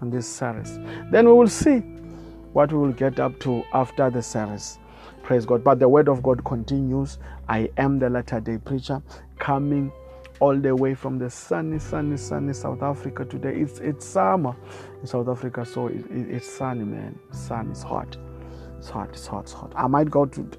On 0.00 0.10
this 0.10 0.28
series. 0.28 0.78
Then 1.10 1.26
we 1.26 1.32
will 1.32 1.48
see 1.48 1.78
what 2.52 2.72
we 2.72 2.78
will 2.78 2.92
get 2.92 3.18
up 3.18 3.38
to 3.40 3.64
after 3.72 4.10
the 4.10 4.22
series. 4.22 4.78
Praise 5.22 5.46
God. 5.46 5.64
But 5.64 5.78
the 5.78 5.88
word 5.88 6.08
of 6.08 6.22
God 6.22 6.44
continues. 6.44 7.18
I 7.48 7.70
am 7.78 7.98
the 7.98 8.10
latter 8.10 8.40
day 8.40 8.58
preacher 8.58 9.02
coming 9.38 9.90
all 10.40 10.58
the 10.58 10.74
way 10.74 10.94
from 10.94 11.18
the 11.18 11.30
sunny, 11.30 11.78
sunny, 11.78 12.16
sunny 12.16 12.52
South 12.52 12.82
Africa 12.82 13.24
today. 13.24 13.54
It's 13.56 13.78
it's 13.80 14.04
summer 14.06 14.54
in 15.00 15.06
South 15.06 15.28
Africa, 15.28 15.64
so 15.64 15.88
it, 15.88 16.04
it, 16.10 16.30
it's 16.30 16.48
sunny, 16.48 16.84
man. 16.84 17.18
Sun 17.32 17.70
is 17.70 17.82
hot. 17.82 18.16
It's 18.78 18.88
hot. 18.90 19.08
It's 19.10 19.26
hot. 19.26 19.44
It's 19.44 19.52
hot. 19.52 19.72
I 19.76 19.86
might 19.86 20.10
go 20.10 20.26
to. 20.26 20.50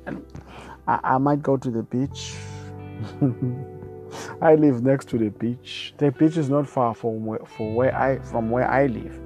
I, 0.88 1.00
I 1.04 1.18
might 1.18 1.42
go 1.42 1.58
to 1.58 1.70
the 1.72 1.84
beach. 1.84 2.36
I 4.42 4.56
live 4.56 4.82
next 4.84 5.10
to 5.10 5.18
the 5.18 5.30
beach. 5.30 5.94
The 5.98 6.12
beach 6.12 6.38
is 6.38 6.50
not 6.50 6.68
far 6.68 6.96
from 6.96 7.26
where, 7.26 7.40
from 7.40 7.76
where 7.76 7.96
I 7.96 8.20
from 8.20 8.50
where 8.50 8.70
I 8.70 8.88
live. 8.88 9.20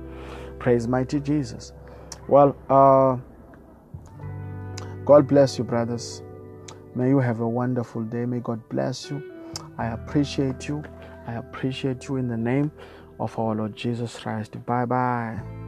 Praise 0.58 0.88
mighty 0.88 1.20
Jesus. 1.20 1.74
Well, 2.28 2.56
uh, 2.70 3.18
God 5.06 5.28
bless 5.28 5.58
you, 5.58 5.64
brothers. 5.64 6.22
May 6.96 7.10
you 7.10 7.20
have 7.20 7.40
a 7.40 7.48
wonderful 7.48 8.04
day. 8.04 8.26
May 8.26 8.40
God 8.40 8.68
bless 8.70 9.10
you. 9.10 9.39
I 9.80 9.88
appreciate 9.88 10.68
you. 10.68 10.84
I 11.26 11.36
appreciate 11.36 12.10
you 12.10 12.18
in 12.18 12.28
the 12.28 12.38
name 12.38 12.70
of 13.20 13.40
our 13.40 13.56
Lord 13.56 13.76
Jesus 13.76 14.20
Christ. 14.20 14.64
Bye 14.66 14.86
bye. 14.86 15.59